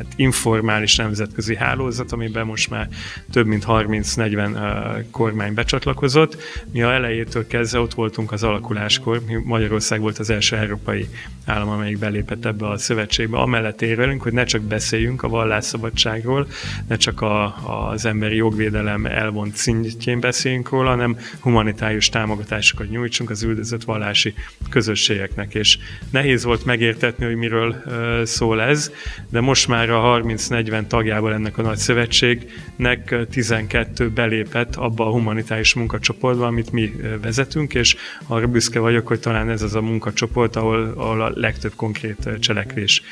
hát 0.00 0.12
informális 0.16 0.96
nemzetközi 0.96 1.56
hálózat, 1.56 2.12
amiben 2.12 2.46
most 2.46 2.70
már 2.70 2.88
több 3.32 3.46
mint 3.46 3.64
30-40 3.66 5.04
kormány 5.10 5.54
becsatlakozott. 5.54 6.42
Mi 6.72 6.82
a 6.82 6.92
elejétől 6.92 7.46
kezdve 7.46 7.78
ott 7.78 7.94
voltunk 7.94 8.32
az 8.32 8.42
alakuláskor, 8.42 9.20
Magyarország 9.44 10.00
volt 10.00 10.18
az 10.18 10.30
első 10.30 10.56
európai 10.56 11.08
állam, 11.46 11.68
amelyik 11.68 11.98
belépett 11.98 12.44
ebbe 12.44 12.68
a 12.68 12.78
szövetségbe. 12.78 13.38
Amellett 13.38 13.82
érvelünk, 13.82 14.22
hogy 14.22 14.32
ne 14.32 14.44
csak 14.44 14.62
beszéljünk 14.62 15.22
a 15.22 15.28
vallásszabadságról, 15.28 16.46
ne 16.88 16.96
csak 16.96 17.20
a, 17.20 17.54
az 17.90 18.04
emberi 18.04 18.36
jogvédelem 18.36 19.06
elvont 19.06 19.56
szintjén 19.56 20.20
beszéljünk 20.20 20.68
róla, 20.68 20.88
hanem 20.88 21.16
humanitárius 21.40 22.08
támogatásokat 22.08 22.90
nyújtsunk 22.90 23.30
az 23.30 23.42
üldözött 23.42 23.84
vallási 23.84 24.34
közösségeknek. 24.70 25.54
És 25.54 25.78
nehéz 26.10 26.44
volt 26.44 26.64
megértetni, 26.64 27.24
hogy 27.24 27.36
miről 27.36 27.82
szól 28.24 28.62
ez, 28.62 28.92
de 29.30 29.40
most 29.40 29.68
már 29.68 29.89
a 29.92 30.20
30-40 30.22 30.86
tagjával 30.86 31.32
ennek 31.32 31.58
a 31.58 31.62
nagy 31.62 31.76
szövetségnek 31.76 33.26
12 33.30 34.10
belépett 34.10 34.76
abba 34.76 35.06
a 35.06 35.10
humanitárius 35.10 35.74
munkacsoportba, 35.74 36.46
amit 36.46 36.72
mi 36.72 36.92
vezetünk, 37.22 37.74
és 37.74 37.96
arra 38.26 38.46
büszke 38.46 38.78
vagyok, 38.78 39.06
hogy 39.06 39.20
talán 39.20 39.50
ez 39.50 39.62
az 39.62 39.74
a 39.74 39.80
munkacsoport, 39.80 40.56
ahol, 40.56 40.92
ahol 40.96 41.22
a 41.22 41.32
legtöbb 41.34 41.72
konkrét 41.76 42.28
cselekvés 42.40 43.02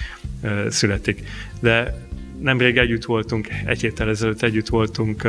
születik. 0.68 1.22
De 1.60 2.07
nemrég 2.40 2.76
együtt 2.76 3.04
voltunk, 3.04 3.48
egy 3.64 3.80
héttel 3.80 4.08
ezelőtt 4.08 4.42
együtt 4.42 4.68
voltunk 4.68 5.28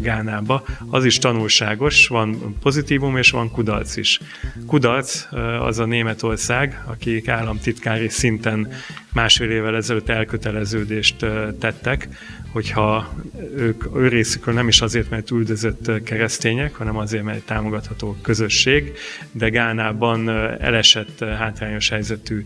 Gánába. 0.00 0.64
Az 0.90 1.04
is 1.04 1.18
tanulságos, 1.18 2.06
van 2.06 2.56
pozitívum 2.62 3.16
és 3.16 3.30
van 3.30 3.50
kudarc 3.50 3.96
is. 3.96 4.20
Kudarc 4.66 5.26
az 5.60 5.78
a 5.78 5.84
Németország, 5.84 6.82
akik 6.86 7.28
államtitkári 7.28 8.08
szinten 8.08 8.68
másfél 9.12 9.50
évvel 9.50 9.76
ezelőtt 9.76 10.08
elköteleződést 10.08 11.16
tettek, 11.58 12.08
hogyha 12.52 13.14
ők 13.56 13.84
ő 13.96 14.08
részükről 14.08 14.54
nem 14.54 14.68
is 14.68 14.80
azért, 14.80 15.10
mert 15.10 15.30
üldözött 15.30 16.02
keresztények, 16.02 16.74
hanem 16.74 16.96
azért, 16.96 17.24
mert 17.24 17.46
támogatható 17.46 18.16
közösség, 18.22 18.92
de 19.32 19.48
Gánában 19.48 20.28
elesett 20.58 21.18
hátrányos 21.18 21.88
helyzetű 21.88 22.44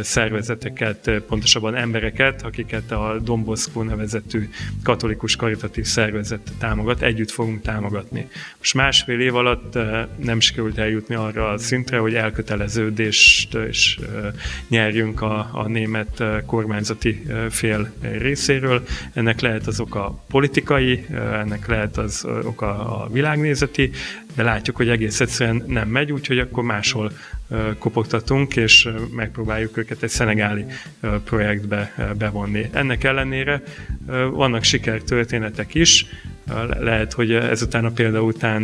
szervezeteket, 0.00 1.10
pontosabban 1.28 1.74
embereket, 1.74 2.42
akiket 2.42 2.90
a 2.90 3.18
Domboszkó 3.22 3.82
nevezetű 3.82 4.48
katolikus 4.82 5.36
karitatív 5.36 5.84
szervezet 5.84 6.52
támogat, 6.58 7.02
együtt 7.02 7.30
fogunk 7.30 7.62
támogatni. 7.62 8.28
Most 8.58 8.74
másfél 8.74 9.20
év 9.20 9.34
alatt 9.34 9.78
nem 10.16 10.40
sikerült 10.40 10.78
eljutni 10.78 11.14
arra 11.14 11.48
a 11.48 11.58
szintre, 11.58 11.98
hogy 11.98 12.14
elköteleződést 12.14 13.58
is 13.68 13.98
nyerjünk 14.68 15.22
a, 15.22 15.48
a 15.52 15.68
német 15.68 16.22
kormányzati 16.46 17.26
fél 17.50 17.92
részéről. 18.00 18.84
Ennek 19.12 19.35
lehet 19.40 19.66
az 19.66 19.80
oka 19.80 20.24
politikai, 20.28 21.06
ennek 21.12 21.66
lehet 21.66 21.96
az 21.96 22.26
oka 22.44 23.00
a 23.02 23.08
világnézeti, 23.12 23.90
de 24.34 24.42
látjuk, 24.42 24.76
hogy 24.76 24.88
egész 24.88 25.20
egyszerűen 25.20 25.64
nem 25.66 25.88
megy, 25.88 26.12
úgyhogy 26.12 26.38
akkor 26.38 26.64
máshol 26.64 27.12
kopogtatunk, 27.78 28.56
és 28.56 28.88
megpróbáljuk 29.14 29.76
őket 29.76 30.02
egy 30.02 30.08
szenegáli 30.08 30.64
projektbe 31.24 32.12
bevonni. 32.18 32.68
Ennek 32.72 33.04
ellenére 33.04 33.62
vannak 34.30 34.62
sikertörténetek 34.62 35.74
is, 35.74 36.06
lehet, 36.80 37.12
hogy 37.12 37.32
ezután 37.32 37.84
a 37.84 37.90
példa 37.90 38.22
után 38.22 38.62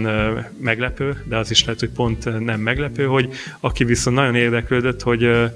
meglepő, 0.58 1.22
de 1.28 1.36
az 1.36 1.50
is 1.50 1.64
lehet, 1.64 1.80
hogy 1.80 1.90
pont 1.90 2.44
nem 2.44 2.60
meglepő, 2.60 3.04
hogy 3.04 3.32
aki 3.60 3.84
viszont 3.84 4.16
nagyon 4.16 4.34
érdeklődött, 4.34 5.02
hogy 5.02 5.50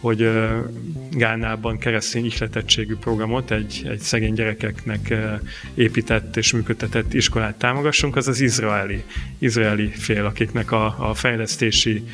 hogy 0.00 0.30
Gánában 1.10 1.78
keresztény 1.78 2.24
ihletettségű 2.24 2.96
programot, 2.96 3.50
egy, 3.50 3.86
egy 3.88 3.98
szegény 3.98 4.34
gyerekeknek 4.34 5.14
épített 5.74 6.36
és 6.36 6.52
működtetett 6.52 7.14
iskolát 7.14 7.54
támogassunk, 7.54 8.16
az 8.16 8.28
az 8.28 8.40
izraeli, 8.40 9.04
izraeli 9.38 9.86
fél, 9.86 10.24
akiknek 10.24 10.72
a, 10.72 11.10
a 11.10 11.14
fejlesztési 11.14 12.04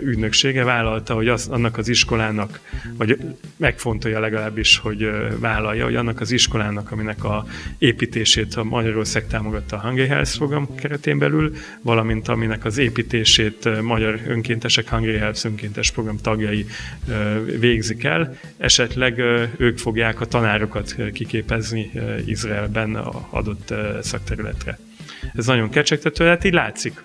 ügynöksége 0.00 0.64
vállalta, 0.64 1.14
hogy 1.14 1.28
az, 1.28 1.48
annak 1.48 1.78
az 1.78 1.88
iskolának, 1.88 2.60
vagy 2.96 3.18
megfontolja 3.56 4.20
legalábbis, 4.20 4.78
hogy 4.78 5.10
vállalja, 5.38 5.84
hogy 5.84 5.96
annak 5.96 6.20
az 6.20 6.30
iskolának, 6.30 6.90
aminek 6.90 7.24
a 7.24 7.46
építését 7.78 8.54
a 8.54 8.64
Magyarország 8.64 9.26
támogatta 9.26 9.76
a 9.76 9.80
Hungry 9.80 10.06
Health 10.06 10.36
program 10.36 10.74
keretén 10.74 11.18
belül, 11.18 11.54
valamint 11.82 12.28
aminek 12.28 12.64
az 12.64 12.78
építését 12.78 13.82
magyar 13.82 14.20
önkéntesek, 14.26 14.88
Hungry 14.88 15.16
Health 15.16 15.46
önkéntes 15.46 15.90
program 15.90 16.16
tagjai 16.16 16.66
végzik 17.58 18.04
el, 18.04 18.23
esetleg 18.56 19.18
ők 19.56 19.78
fogják 19.78 20.20
a 20.20 20.26
tanárokat 20.26 20.94
kiképezni 21.12 21.90
Izraelben 22.26 22.94
adott 23.30 23.74
szakterületre. 24.02 24.78
Ez 25.34 25.46
nagyon 25.46 25.70
kecsegtető, 25.70 26.26
hát 26.26 26.44
így 26.44 26.52
látszik, 26.52 27.04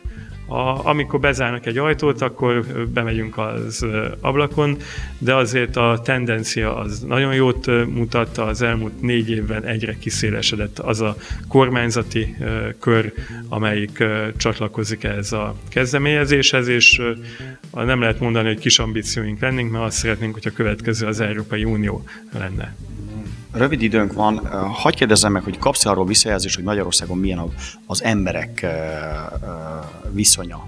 a, 0.49 0.85
amikor 0.87 1.19
bezárnak 1.19 1.65
egy 1.65 1.77
ajtót, 1.77 2.21
akkor 2.21 2.65
bemegyünk 2.93 3.37
az 3.37 3.85
ablakon, 4.21 4.77
de 5.17 5.35
azért 5.35 5.75
a 5.75 5.99
tendencia 6.03 6.77
az 6.77 6.99
nagyon 6.99 7.33
jót 7.33 7.65
mutatta, 7.87 8.45
az 8.45 8.61
elmúlt 8.61 9.01
négy 9.01 9.29
évben 9.29 9.63
egyre 9.63 9.97
kiszélesedett 9.97 10.79
az 10.79 11.01
a 11.01 11.15
kormányzati 11.47 12.35
kör, 12.79 13.13
amelyik 13.49 14.03
csatlakozik 14.37 15.03
ehhez 15.03 15.31
a 15.31 15.55
kezdeményezéshez, 15.69 16.67
és 16.67 17.01
nem 17.71 18.01
lehet 18.01 18.19
mondani, 18.19 18.47
hogy 18.47 18.59
kis 18.59 18.79
ambícióink 18.79 19.39
lennénk, 19.39 19.71
mert 19.71 19.83
azt 19.83 19.97
szeretnénk, 19.97 20.33
hogy 20.33 20.47
a 20.47 20.55
következő 20.55 21.07
az 21.07 21.19
Európai 21.19 21.63
Unió 21.63 22.03
lenne. 22.33 22.75
Rövid 23.51 23.81
időnk 23.81 24.13
van. 24.13 24.47
Hagyj 24.73 24.97
kérdezzem 24.97 25.31
meg, 25.31 25.43
hogy 25.43 25.57
kapsz 25.57 25.85
arról 25.85 26.05
visszajelzést, 26.05 26.55
hogy 26.55 26.63
Magyarországon 26.63 27.17
milyen 27.17 27.53
az 27.85 28.03
emberek 28.03 28.65
viszonya 30.11 30.67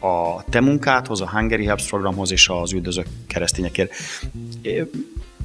a 0.00 0.44
te 0.48 0.60
munkádhoz, 0.60 1.20
a 1.20 1.30
Hungary 1.30 1.64
Helps 1.64 1.86
programhoz 1.88 2.32
és 2.32 2.48
az 2.48 2.72
üldözők 2.72 3.06
keresztényekért. 3.26 3.92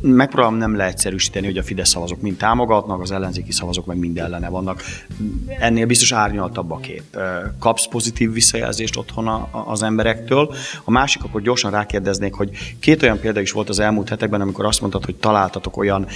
Megpróbálom 0.01 0.57
nem 0.57 0.75
leegyszerűsíteni, 0.75 1.45
hogy 1.45 1.57
a 1.57 1.63
Fidesz 1.63 1.89
szavazók 1.89 2.21
mind 2.21 2.37
támogatnak, 2.37 3.01
az 3.01 3.11
ellenzéki 3.11 3.51
szavazók 3.51 3.85
meg 3.85 3.97
mind 3.97 4.17
ellene 4.17 4.49
vannak. 4.49 4.81
Ennél 5.59 5.85
biztos 5.85 6.11
árnyaltabb 6.11 6.71
a 6.71 6.77
kép. 6.77 7.17
Kapsz 7.59 7.87
pozitív 7.87 8.31
visszajelzést 8.31 8.97
otthon 8.97 9.27
az 9.65 9.83
emberektől. 9.83 10.53
A 10.83 10.91
másik, 10.91 11.23
akkor 11.23 11.41
gyorsan 11.41 11.71
rákérdeznék, 11.71 12.33
hogy 12.33 12.49
két 12.79 13.03
olyan 13.03 13.19
példa 13.19 13.39
is 13.39 13.51
volt 13.51 13.69
az 13.69 13.79
elmúlt 13.79 14.09
hetekben, 14.09 14.41
amikor 14.41 14.65
azt 14.65 14.81
mondtad, 14.81 15.05
hogy 15.05 15.15
találtatok 15.15 15.77
olyan 15.77 16.07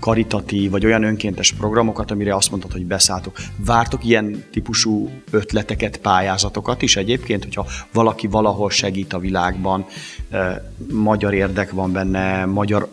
karitatív, 0.00 0.70
vagy 0.70 0.84
olyan 0.84 1.02
önkéntes 1.02 1.52
programokat, 1.52 2.10
amire 2.10 2.34
azt 2.34 2.50
mondtad, 2.50 2.72
hogy 2.72 2.86
beszálltok. 2.86 3.36
Vártok 3.56 4.04
ilyen 4.04 4.44
típusú 4.52 5.10
ötleteket, 5.30 5.96
pályázatokat 5.96 6.82
is 6.82 6.96
egyébként, 6.96 7.42
hogyha 7.42 7.66
valaki 7.92 8.26
valahol 8.26 8.70
segít 8.70 9.12
a 9.12 9.18
világban, 9.18 9.86
magyar 10.92 11.34
érdek 11.34 11.70
van 11.70 11.92
benne, 11.92 12.44
magyar 12.44 12.88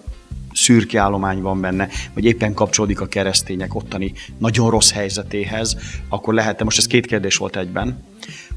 szürke 0.55 0.99
állomány 0.99 1.41
van 1.41 1.61
benne, 1.61 1.89
vagy 2.13 2.25
éppen 2.25 2.53
kapcsolódik 2.53 3.01
a 3.01 3.07
keresztények 3.07 3.75
ottani 3.75 4.13
nagyon 4.37 4.69
rossz 4.69 4.91
helyzetéhez, 4.91 5.77
akkor 6.09 6.33
lehet, 6.33 6.63
most 6.63 6.77
ez 6.77 6.87
két 6.87 7.05
kérdés 7.05 7.37
volt 7.37 7.57
egyben, 7.57 8.03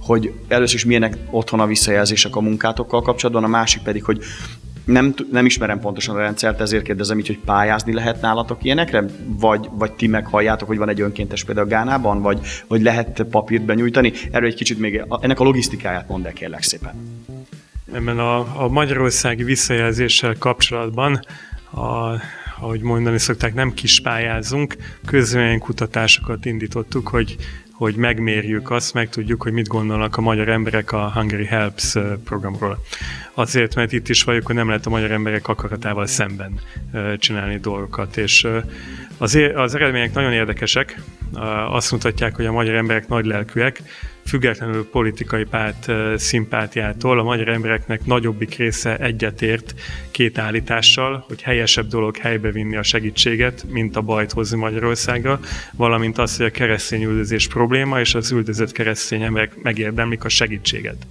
hogy 0.00 0.32
először 0.48 0.74
is 0.74 0.84
milyenek 0.84 1.16
otthon 1.30 1.60
a 1.60 1.66
visszajelzések 1.66 2.36
a 2.36 2.40
munkátokkal 2.40 3.02
kapcsolatban, 3.02 3.44
a 3.44 3.48
másik 3.48 3.82
pedig, 3.82 4.04
hogy 4.04 4.22
nem, 4.84 5.14
nem 5.32 5.46
ismerem 5.46 5.80
pontosan 5.80 6.16
a 6.16 6.18
rendszert, 6.18 6.60
ezért 6.60 6.84
kérdezem 6.84 7.18
így, 7.18 7.26
hogy 7.26 7.38
pályázni 7.38 7.92
lehet 7.92 8.20
nálatok 8.20 8.64
ilyenekre? 8.64 9.04
Vagy, 9.26 9.68
vagy 9.72 9.92
ti 9.92 10.06
meghalljátok, 10.06 10.68
hogy 10.68 10.78
van 10.78 10.88
egy 10.88 11.00
önkéntes 11.00 11.44
például 11.44 11.66
Gánában, 11.66 12.22
vagy, 12.22 12.40
vagy 12.66 12.82
lehet 12.82 13.26
papírt 13.30 13.62
benyújtani? 13.62 14.12
Erről 14.30 14.48
egy 14.48 14.54
kicsit 14.54 14.78
még 14.78 15.02
ennek 15.20 15.40
a 15.40 15.44
logisztikáját 15.44 16.08
mondd 16.08 16.26
el 16.26 16.32
kérlek 16.32 16.62
szépen. 16.62 16.94
Ebben 17.92 18.18
a, 18.18 18.62
a 18.64 18.68
magyarországi 18.68 19.42
visszajelzéssel 19.42 20.36
kapcsolatban 20.38 21.20
a, 21.70 22.20
ahogy 22.60 22.80
mondani 22.80 23.18
szokták, 23.18 23.54
nem 23.54 23.74
kispályázunk, 23.74 24.76
kutatásokat 25.58 26.44
indítottuk, 26.44 27.08
hogy 27.08 27.36
hogy 27.78 27.96
megmérjük 27.96 28.70
azt, 28.70 28.94
meg 28.94 29.08
tudjuk, 29.08 29.42
hogy 29.42 29.52
mit 29.52 29.66
gondolnak 29.66 30.16
a 30.16 30.20
magyar 30.20 30.48
emberek 30.48 30.92
a 30.92 31.10
Hungary 31.12 31.44
Helps 31.44 31.94
programról. 32.24 32.78
Azért, 33.34 33.74
mert 33.74 33.92
itt 33.92 34.08
is 34.08 34.22
vagyok, 34.22 34.46
hogy 34.46 34.54
nem 34.54 34.68
lehet 34.68 34.86
a 34.86 34.90
magyar 34.90 35.10
emberek 35.10 35.48
akaratával 35.48 36.06
szemben 36.06 36.60
csinálni 37.18 37.58
dolgokat, 37.58 38.16
és 38.16 38.46
az, 39.18 39.38
az 39.54 39.74
eredmények 39.74 40.12
nagyon 40.14 40.32
érdekesek, 40.32 41.00
azt 41.70 41.92
mutatják, 41.92 42.36
hogy 42.36 42.46
a 42.46 42.52
magyar 42.52 42.74
emberek 42.74 43.08
nagy 43.08 43.24
lelkűek, 43.24 43.82
függetlenül 44.28 44.88
politikai 44.90 45.44
párt 45.44 45.90
szimpátiától 46.16 47.18
a 47.18 47.22
magyar 47.22 47.48
embereknek 47.48 48.04
nagyobbik 48.04 48.56
része 48.56 48.96
egyetért 48.96 49.74
két 50.10 50.38
állítással, 50.38 51.24
hogy 51.26 51.42
helyesebb 51.42 51.86
dolog 51.86 52.16
helybe 52.16 52.50
vinni 52.50 52.76
a 52.76 52.82
segítséget, 52.82 53.64
mint 53.68 53.96
a 53.96 54.00
bajt 54.00 54.32
hozni 54.32 54.58
Magyarországra, 54.58 55.40
valamint 55.72 56.18
az, 56.18 56.36
hogy 56.36 56.46
a 56.46 56.50
keresztény 56.50 57.02
üldözés 57.02 57.48
probléma, 57.48 58.00
és 58.00 58.14
az 58.14 58.32
üldözött 58.32 58.72
keresztény 58.72 59.22
emberek 59.22 59.62
megérdemlik 59.62 60.24
a 60.24 60.28
segítséget 60.28 61.06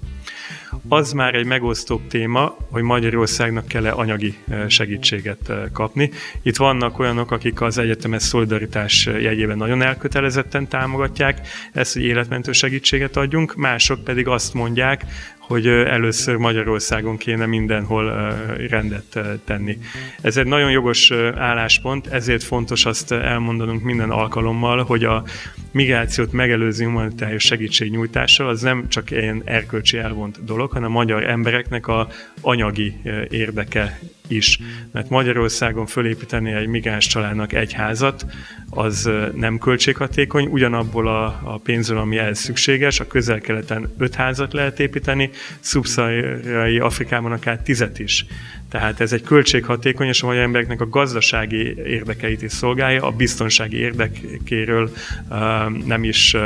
az 0.90 1.12
már 1.12 1.36
egy 1.36 1.46
megosztóbb 1.46 2.08
téma, 2.08 2.56
hogy 2.72 2.82
Magyarországnak 2.82 3.68
kell-e 3.68 3.92
anyagi 3.92 4.38
segítséget 4.68 5.52
kapni. 5.74 6.12
Itt 6.42 6.56
vannak 6.56 7.00
olyanok, 7.00 7.32
akik 7.32 7.62
az 7.62 7.78
egyetemes 7.78 8.24
szolidaritás 8.24 9.06
jegyében 9.06 9.58
nagyon 9.58 9.82
elkötelezetten 9.82 10.68
támogatják 10.68 11.48
ezt, 11.74 11.94
hogy 11.94 12.04
életmentő 12.04 12.52
segítséget 12.52 13.18
adjunk, 13.18 13.56
mások 13.56 14.04
pedig 14.04 14.28
azt 14.28 14.54
mondják, 14.54 15.06
hogy 15.48 15.68
először 15.68 16.36
Magyarországon 16.36 17.18
kéne 17.18 17.46
mindenhol 17.46 18.34
rendet 18.70 19.20
tenni. 19.46 19.78
Ez 20.22 20.38
egy 20.38 20.46
nagyon 20.46 20.72
jogos 20.72 21.12
álláspont, 21.36 22.08
ezért 22.08 22.44
fontos 22.44 22.86
azt 22.86 23.12
elmondanunk 23.12 23.84
minden 23.84 24.10
alkalommal, 24.10 24.84
hogy 24.84 25.04
a 25.04 25.24
migrációt 25.72 26.32
megelőző 26.32 26.86
humanitárius 26.86 27.44
segítségnyújtással 27.44 28.48
az 28.48 28.62
nem 28.62 28.88
csak 28.88 29.12
ilyen 29.12 29.42
erkölcsi 29.46 29.98
elvont 29.98 30.44
dolog, 30.44 30.72
hanem 30.72 30.90
a 30.90 30.94
magyar 30.94 31.24
embereknek 31.24 31.88
a 31.88 32.08
anyagi 32.42 33.02
érdeke 33.30 34.00
is. 34.28 34.60
Mert 34.92 35.10
Magyarországon 35.10 35.86
fölépíteni 35.86 36.52
egy 36.52 36.68
migráns 36.68 37.08
családnak 37.08 37.54
egy 37.54 37.74
házat, 37.74 38.26
az 38.70 39.10
nem 39.36 39.58
költséghatékony, 39.58 40.46
ugyanabból 40.46 41.08
a, 41.08 41.26
a 41.26 41.60
pénzről, 41.64 42.00
ami 42.00 42.18
ehhez 42.18 42.40
szükséges, 42.40 43.00
a 43.00 43.08
közel-keleten 43.08 43.94
öt 43.98 44.16
házat 44.16 44.54
lehet 44.54 44.80
építeni, 44.80 45.30
szubszaharai 45.60 46.80
Afrikában 46.80 47.32
akár 47.32 47.62
tizet 47.62 48.00
is. 48.00 48.26
Tehát 48.70 49.00
ez 49.00 49.14
egy 49.14 49.22
költséghatékony, 49.22 50.08
és 50.08 50.22
a 50.22 50.26
magyar 50.26 50.42
embereknek 50.42 50.82
a 50.82 50.90
gazdasági 50.90 51.76
érdekeit 51.86 52.42
is 52.42 52.52
szolgálja, 52.52 53.04
a 53.04 53.12
biztonsági 53.12 53.78
érdekéről 53.78 54.92
uh, 55.30 55.38
nem 55.86 56.04
is 56.04 56.34
uh, 56.34 56.42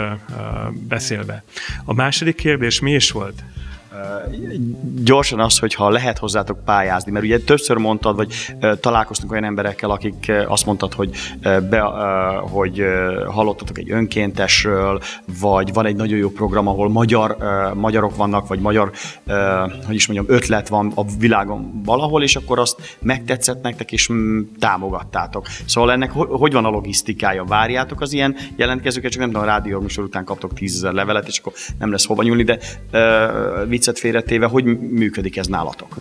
beszélve. 0.88 1.44
A 1.86 1.94
második 1.94 2.36
kérdés 2.36 2.80
mi 2.80 2.94
is 2.94 3.12
volt? 3.12 3.44
Gyorsan 5.04 5.40
az, 5.40 5.60
hogy 5.60 5.74
ha 5.74 5.90
lehet 5.90 6.18
hozzátok 6.18 6.66
pályázni, 6.66 7.12
mert 7.12 7.26
ugye 7.26 7.40
többször 7.40 7.78
mondtad, 7.78 8.16
vagy 8.16 8.56
találkoztunk 8.80 9.32
olyan 9.32 9.44
emberekkel, 9.44 9.90
akik 9.90 10.32
azt 10.48 10.66
mondtad, 10.66 10.94
hogy, 10.94 11.16
be, 11.42 11.80
hogy 12.40 12.84
hallottatok 13.28 13.78
egy 13.78 13.92
önkéntesről, 13.92 15.02
vagy 15.40 15.74
van 15.74 15.86
egy 15.86 15.96
nagyon 15.96 16.18
jó 16.18 16.30
program, 16.30 16.68
ahol 16.68 16.90
magyar, 16.90 17.38
magyarok 17.74 18.16
vannak, 18.16 18.48
vagy 18.48 18.60
magyar, 18.60 18.92
hogy 19.86 19.96
is 19.96 20.08
mondjam, 20.08 20.36
ötlet 20.36 20.68
van 20.68 20.92
a 20.96 21.04
világon 21.20 21.82
valahol, 21.86 22.24
és 22.24 22.36
akkor 22.36 22.60
azt 22.60 22.98
megtetszett 23.00 23.62
nektek, 23.62 23.92
és 23.92 24.12
mm, 24.12 24.40
támogattátok. 24.60 25.48
Szóval 25.66 25.92
ennek 25.92 26.12
hogy 26.12 26.54
van 26.54 26.66
a 26.66 26.70
logisztikája? 26.70 27.44
Várjátok 27.44 28.02
az 28.02 28.14
ilyen 28.14 28.36
jelentkezőket, 28.56 29.12
csak 29.12 29.20
nem 29.20 29.30
tudom, 29.30 29.44
a 29.44 29.52
rádió 29.52 29.84
után 29.98 30.24
kaptok 30.24 30.54
tízezer 30.54 30.94
levelet, 30.94 31.28
és 31.28 31.40
akkor 31.40 31.54
nem 31.80 31.92
lesz 31.92 32.06
hova 32.06 32.24
nyúlni, 32.24 32.44
de 32.44 32.60
viccet 33.91 33.99
félretéve, 33.99 34.45
hogy 34.45 34.63
működik 34.80 35.38
ez 35.38 35.47
nálatok? 35.47 35.95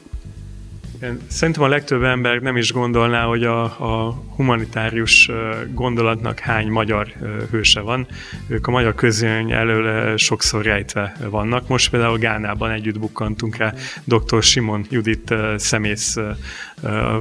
Szerintem 1.29 1.63
a 1.63 1.69
legtöbb 1.69 2.03
ember 2.03 2.41
nem 2.41 2.57
is 2.57 2.73
gondolná, 2.73 3.25
hogy 3.25 3.45
a, 3.45 3.63
a 3.63 4.23
humanitárius 4.37 5.31
gondolatnak 5.75 6.39
hány 6.39 6.69
magyar 6.69 7.07
hőse 7.51 7.81
van. 7.81 8.07
Ők 8.47 8.67
a 8.67 8.71
magyar 8.71 8.95
közöny 8.95 9.53
elől 9.53 10.17
sokszor 10.17 10.65
rejtve 10.65 11.17
vannak. 11.31 11.69
Most 11.69 11.91
például 11.91 12.19
Gánában 12.19 12.71
együtt 12.71 12.99
bukkantunk 12.99 13.57
rá 13.57 13.75
dr. 14.05 14.43
Simon 14.43 14.87
Judit 14.91 15.35
szemész 15.57 16.17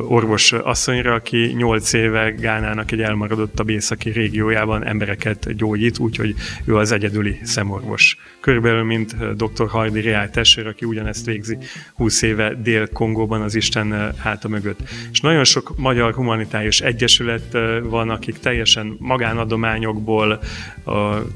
orvos 0.08 0.52
asszonyra, 0.52 1.14
aki 1.14 1.54
8 1.58 1.94
éve 1.94 2.30
Gánának 2.30 2.92
egy 2.92 3.02
elmaradottabb 3.02 3.70
északi 3.70 4.10
régiójában 4.10 4.86
embereket 4.86 5.56
gyógyít, 5.56 6.00
úgyhogy 6.00 6.36
ő 6.66 6.76
az 6.76 6.92
egyedüli 6.92 7.40
szemorvos. 7.44 8.18
Körülbelül, 8.40 8.84
mint 8.84 9.36
dr. 9.36 9.68
Hardi 9.68 10.02
Reál 10.02 10.30
testvér, 10.30 10.68
aki 10.68 10.86
ugyanezt 10.86 11.26
végzi 11.26 11.58
20 11.94 12.22
éve 12.22 12.54
Dél-Kongóban 12.54 13.42
az 13.42 13.56
Isten 13.70 14.14
háta 14.18 14.48
mögött. 14.48 14.80
És 15.12 15.20
nagyon 15.20 15.44
sok 15.44 15.74
magyar 15.78 16.14
humanitárius 16.14 16.82
egyesület 16.82 17.58
van, 17.84 18.10
akik 18.10 18.40
teljesen 18.40 18.96
magánadományokból, 19.00 20.40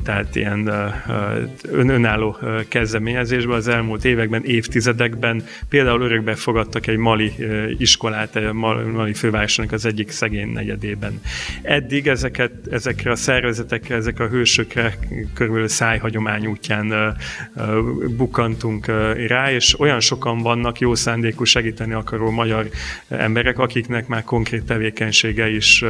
tehát 0.03 0.35
ilyen 0.35 0.67
ön, 1.71 1.89
önálló 1.89 2.37
kezdeményezésben 2.67 3.55
az 3.55 3.67
elmúlt 3.67 4.05
években, 4.05 4.43
évtizedekben 4.45 5.43
például 5.69 6.01
örökbe 6.01 6.35
fogadtak 6.35 6.87
egy 6.87 6.97
mali 6.97 7.33
iskolát, 7.77 8.23
iskolát 8.33 8.53
Mali 8.93 9.13
fővárosnak 9.13 9.71
az 9.71 9.85
egyik 9.85 10.11
szegény 10.11 10.47
negyedében. 10.47 11.21
Eddig 11.61 12.07
ezeket, 12.07 12.51
ezekre 12.71 13.11
a 13.11 13.15
szervezetekre, 13.15 13.95
ezek 13.95 14.19
a 14.19 14.27
hősökre 14.27 14.97
körülbelül 15.33 15.67
szájhagyomány 15.67 16.45
útján 16.45 17.15
bukantunk 18.17 18.85
rá, 19.27 19.51
és 19.51 19.79
olyan 19.79 19.99
sokan 19.99 20.37
vannak 20.37 20.79
jó 20.79 20.95
szándékú 20.95 21.43
segíteni 21.43 21.93
akaró 21.93 22.22
magyar 22.31 22.69
emberek, 23.07 23.59
akiknek 23.59 24.07
már 24.07 24.23
konkrét 24.23 24.63
tevékenysége 24.63 25.49
is 25.49 25.83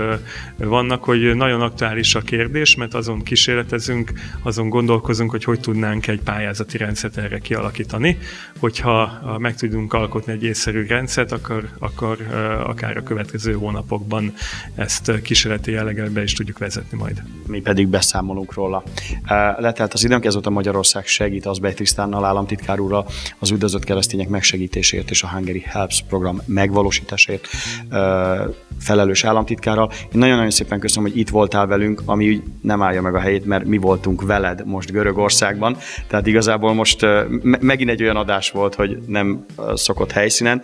vannak, 0.58 1.04
hogy 1.04 1.36
nagyon 1.36 1.62
aktuális 1.62 2.16
a 2.16 2.22
kérdés, 2.22 2.76
mert 2.76 2.94
azon 2.94 3.24
kísérletezünk, 3.24 4.12
azon 4.42 4.70
gondolkozunk, 4.70 5.32
hogy 5.32 5.44
hogy 5.44 5.60
tudnánk 5.60 6.08
egy 6.08 6.22
pályázati 6.22 6.78
rendszert 6.78 7.18
erre 7.18 7.40
kialakítani. 7.40 8.18
Hogyha 8.60 9.22
meg 9.38 9.56
tudunk 9.56 9.94
alkotni 9.94 10.34
egy 10.34 10.44
észszerű 10.44 10.86
rendszert, 10.86 11.32
akkor, 11.32 11.70
akkor 11.80 12.18
akár 12.66 12.98
a 12.98 13.04
következő 13.04 13.54
hónapokban 13.54 14.34
ezt 14.76 15.22
kísérleti 15.22 15.72
jelleggel 15.72 16.10
be 16.10 16.24
is 16.24 16.34
tudjuk 16.34 16.58
vezetni 16.58 16.98
majd. 16.98 17.24
Mi 17.48 17.62
pedig 17.62 17.88
beszámolunk 17.88 18.54
róla. 18.54 18.84
Letelt 19.58 19.94
az 19.94 20.04
időnk, 20.04 20.26
ez 20.26 20.34
volt 20.34 20.46
a 20.46 20.50
Magyarország 20.50 21.06
segít 21.06 21.46
az 21.46 21.60
Trisztánnal 21.74 22.26
államtitkár 22.26 22.80
úrral 22.80 23.08
az 23.40 23.52
üldözött 23.52 23.84
keresztények 23.84 24.28
megsegítésért 24.28 25.10
és 25.10 25.24
a 25.24 25.28
Hungary 25.28 25.64
Helps 25.66 26.04
program 26.08 26.23
megvalósításért 26.46 27.48
felelős 28.80 29.24
államtitkárral. 29.24 29.92
Én 30.02 30.10
nagyon-nagyon 30.12 30.52
szépen 30.52 30.80
köszönöm, 30.80 31.10
hogy 31.10 31.20
itt 31.20 31.30
voltál 31.30 31.68
velünk, 31.68 32.02
ami 32.06 32.42
nem 32.62 32.82
állja 32.82 33.02
meg 33.02 33.16
a 33.16 33.20
helyét, 33.20 33.46
mert 33.46 33.66
mi 33.66 33.78
voltunk 33.78 34.22
veled 34.22 34.66
most 34.66 34.92
Görögországban. 34.92 35.78
Tehát 36.08 36.28
igazából 36.28 36.74
most 36.74 37.06
megint 37.60 37.90
egy 37.90 38.04
olyan 38.04 38.16
adás 38.16 38.52
volt, 38.52 38.76
hogy 38.76 38.98
nem 39.08 39.46
szokott 39.74 40.12
helyszínen. 40.12 40.62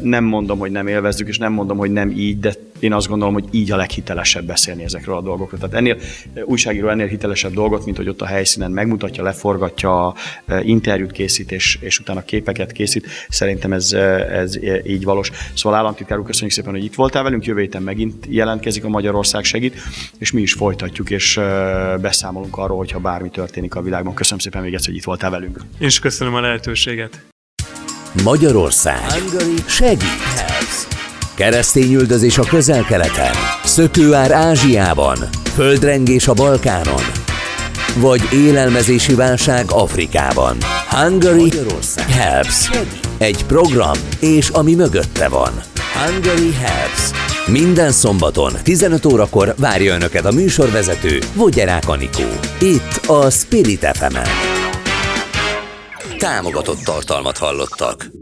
Nem 0.00 0.24
mondom, 0.24 0.58
hogy 0.58 0.70
nem 0.70 0.86
élvezzük, 0.86 1.28
és 1.28 1.38
nem 1.38 1.52
mondom, 1.52 1.76
hogy 1.76 1.90
nem 1.90 2.10
így, 2.10 2.40
de 2.40 2.52
én 2.80 2.92
azt 2.92 3.08
gondolom, 3.08 3.34
hogy 3.34 3.44
így 3.50 3.72
a 3.72 3.76
leghitelesebb 3.76 4.44
beszélni 4.44 4.84
ezekről 4.84 5.16
a 5.16 5.20
dolgokról. 5.20 5.60
Tehát 5.60 5.74
ennél 5.74 5.96
újságíró 6.44 6.88
ennél 6.88 7.06
hitelesebb 7.06 7.52
dolgot, 7.52 7.84
mint 7.84 7.96
hogy 7.96 8.08
ott 8.08 8.20
a 8.20 8.26
helyszínen 8.26 8.70
megmutatja, 8.70 9.22
leforgatja, 9.22 10.14
interjút 10.62 11.12
készít, 11.12 11.52
és, 11.52 11.78
és 11.80 11.98
utána 11.98 12.22
képeket 12.22 12.72
készít. 12.72 13.06
Szerintem 13.28 13.72
ez, 13.72 13.92
ez 13.92 14.58
így 14.86 15.04
valós. 15.04 15.30
Szóval 15.54 15.78
államtitkár 15.78 16.18
úr, 16.18 16.26
köszönjük 16.26 16.52
szépen, 16.52 16.72
hogy 16.72 16.84
itt 16.84 16.94
voltál 16.94 17.22
velünk. 17.22 17.44
Jövő 17.44 17.60
héten 17.60 17.82
megint 17.82 18.26
jelentkezik 18.28 18.84
a 18.84 18.88
Magyarország 18.88 19.44
segít, 19.44 19.76
és 20.18 20.32
mi 20.32 20.40
is 20.40 20.52
folytatjuk, 20.52 21.10
és 21.10 21.40
beszámolunk 22.00 22.56
arról, 22.56 22.76
hogyha 22.76 22.98
bármi 22.98 23.30
történik 23.30 23.74
a 23.74 23.82
világban. 23.82 24.14
Köszönöm 24.14 24.38
szépen 24.38 24.62
még 24.62 24.74
egyszer, 24.74 24.88
hogy 24.88 24.98
itt 24.98 25.04
voltál 25.04 25.30
velünk. 25.30 25.60
Én 25.78 25.86
is 25.86 25.98
köszönöm 25.98 26.34
a 26.34 26.40
lehetőséget. 26.40 27.22
Magyarország 28.24 29.08
segít. 29.66 30.79
Keresztényüldözés 31.40 32.38
a 32.38 32.42
közel-keleten, 32.42 33.32
szökőár 33.64 34.32
Ázsiában, 34.32 35.18
földrengés 35.54 36.28
a 36.28 36.32
Balkánon, 36.32 37.02
vagy 37.96 38.20
élelmezési 38.32 39.14
válság 39.14 39.64
Afrikában. 39.68 40.56
Hungary 40.88 41.52
helps. 42.08 42.70
Egy 43.18 43.44
program, 43.46 43.96
és 44.18 44.48
ami 44.48 44.74
mögötte 44.74 45.28
van. 45.28 45.52
Hungary 45.94 46.52
Helps. 46.52 47.10
Minden 47.46 47.92
szombaton 47.92 48.52
15 48.62 49.04
órakor 49.04 49.54
várja 49.58 49.94
Önöket 49.94 50.24
a 50.24 50.32
műsorvezető 50.32 51.18
Vogyerák 51.34 51.88
Anikó. 51.88 52.28
Itt 52.60 53.06
a 53.06 53.30
Spirit 53.30 53.86
fm 53.92 54.16
-en. 54.16 54.28
Támogatott 56.18 56.80
tartalmat 56.84 57.38
hallottak. 57.38 58.19